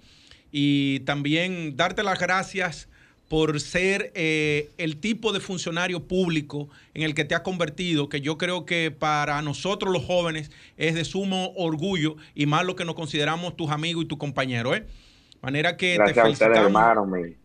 y 0.52 1.00
también 1.02 1.78
darte 1.78 2.04
las 2.04 2.20
gracias 2.20 2.90
por 3.30 3.60
ser 3.60 4.12
eh, 4.14 4.70
el 4.78 4.98
tipo 4.98 5.34
de 5.34 5.40
funcionario 5.40 6.04
público 6.08 6.70
en 6.94 7.04
el 7.04 7.16
que 7.16 7.26
te 7.26 7.34
has 7.36 7.42
convertido, 7.42 8.08
que 8.10 8.22
yo 8.22 8.38
creo 8.38 8.66
que 8.66 8.92
para 8.92 9.42
nosotros 9.42 9.92
los 9.92 10.04
jóvenes 10.04 10.52
es 10.78 10.94
de 10.94 11.06
sumo 11.06 11.54
orgullo 11.56 12.18
y 12.36 12.46
más 12.46 12.66
lo 12.66 12.76
que 12.76 12.86
nos 12.86 12.96
consideramos 12.96 13.58
tus 13.58 13.72
amigos 13.72 14.04
y 14.06 14.08
tus 14.08 14.18
compañeros. 14.18 14.78
¿eh? 14.78 14.86
manera 15.46 15.78
que 15.78 15.96
Gracias 15.96 16.16
te 16.16 16.22
a 16.22 16.24
ustedes, 16.24 16.40
felicitamos. 16.40 16.82
hermano. 16.82 17.06
Mi, 17.06 17.36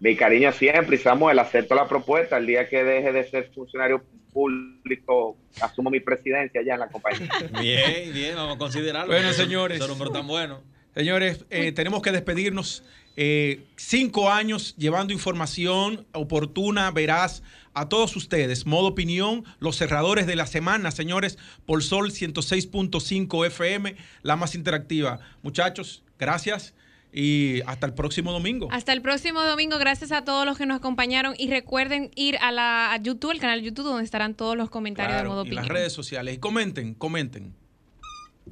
mi 0.00 0.16
cariño 0.16 0.52
siempre. 0.52 0.96
Y 0.96 0.98
Samuel, 0.98 1.38
acepto 1.38 1.74
la 1.74 1.88
propuesta. 1.88 2.36
El 2.36 2.46
día 2.46 2.68
que 2.68 2.82
deje 2.82 3.12
de 3.12 3.24
ser 3.28 3.50
funcionario 3.54 4.02
público, 4.32 5.36
asumo 5.60 5.90
mi 5.90 6.00
presidencia 6.00 6.60
ya 6.66 6.74
en 6.74 6.80
la 6.80 6.88
compañía. 6.88 7.28
Bien, 7.60 8.12
bien, 8.12 8.34
vamos 8.34 8.56
a 8.56 8.58
considerarlo. 8.58 9.12
Bueno, 9.12 9.32
señores. 9.32 9.80
hombre 9.82 10.10
tan 10.10 10.26
bueno. 10.26 10.60
Señores, 10.94 11.44
eh, 11.50 11.72
tenemos 11.72 12.02
que 12.02 12.10
despedirnos. 12.10 12.84
Eh, 13.16 13.64
cinco 13.76 14.30
años 14.30 14.74
llevando 14.76 15.12
información 15.12 16.06
oportuna, 16.12 16.90
veraz 16.90 17.42
a 17.72 17.88
todos 17.88 18.16
ustedes. 18.16 18.66
Modo 18.66 18.88
opinión, 18.88 19.44
los 19.60 19.76
cerradores 19.76 20.26
de 20.26 20.36
la 20.36 20.46
semana, 20.46 20.90
señores, 20.90 21.38
por 21.66 21.82
Sol 21.82 22.10
106.5 22.10 23.46
FM, 23.46 23.96
la 24.22 24.36
más 24.36 24.54
interactiva. 24.54 25.20
Muchachos, 25.42 26.02
gracias 26.18 26.74
y 27.12 27.60
hasta 27.66 27.86
el 27.86 27.94
próximo 27.94 28.32
domingo. 28.32 28.68
Hasta 28.72 28.92
el 28.92 29.00
próximo 29.00 29.42
domingo. 29.42 29.78
Gracias 29.78 30.10
a 30.10 30.24
todos 30.24 30.44
los 30.44 30.58
que 30.58 30.66
nos 30.66 30.76
acompañaron. 30.78 31.34
Y 31.38 31.48
recuerden 31.48 32.10
ir 32.16 32.36
a 32.38 32.50
la 32.50 32.92
a 32.92 32.96
YouTube, 33.00 33.30
el 33.30 33.38
canal 33.40 33.60
de 33.60 33.66
YouTube, 33.66 33.84
donde 33.84 34.04
estarán 34.04 34.34
todos 34.34 34.56
los 34.56 34.68
comentarios 34.70 35.12
Claro, 35.14 35.30
de 35.30 35.34
modo 35.36 35.44
y 35.44 35.50
las 35.50 35.58
opinión. 35.64 35.76
redes 35.76 35.92
sociales. 35.92 36.34
Y 36.34 36.38
comenten, 36.38 36.94
comenten. 36.94 37.54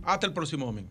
Hasta 0.04 0.26
el 0.26 0.32
próximo 0.32 0.64
domingo. 0.66 0.90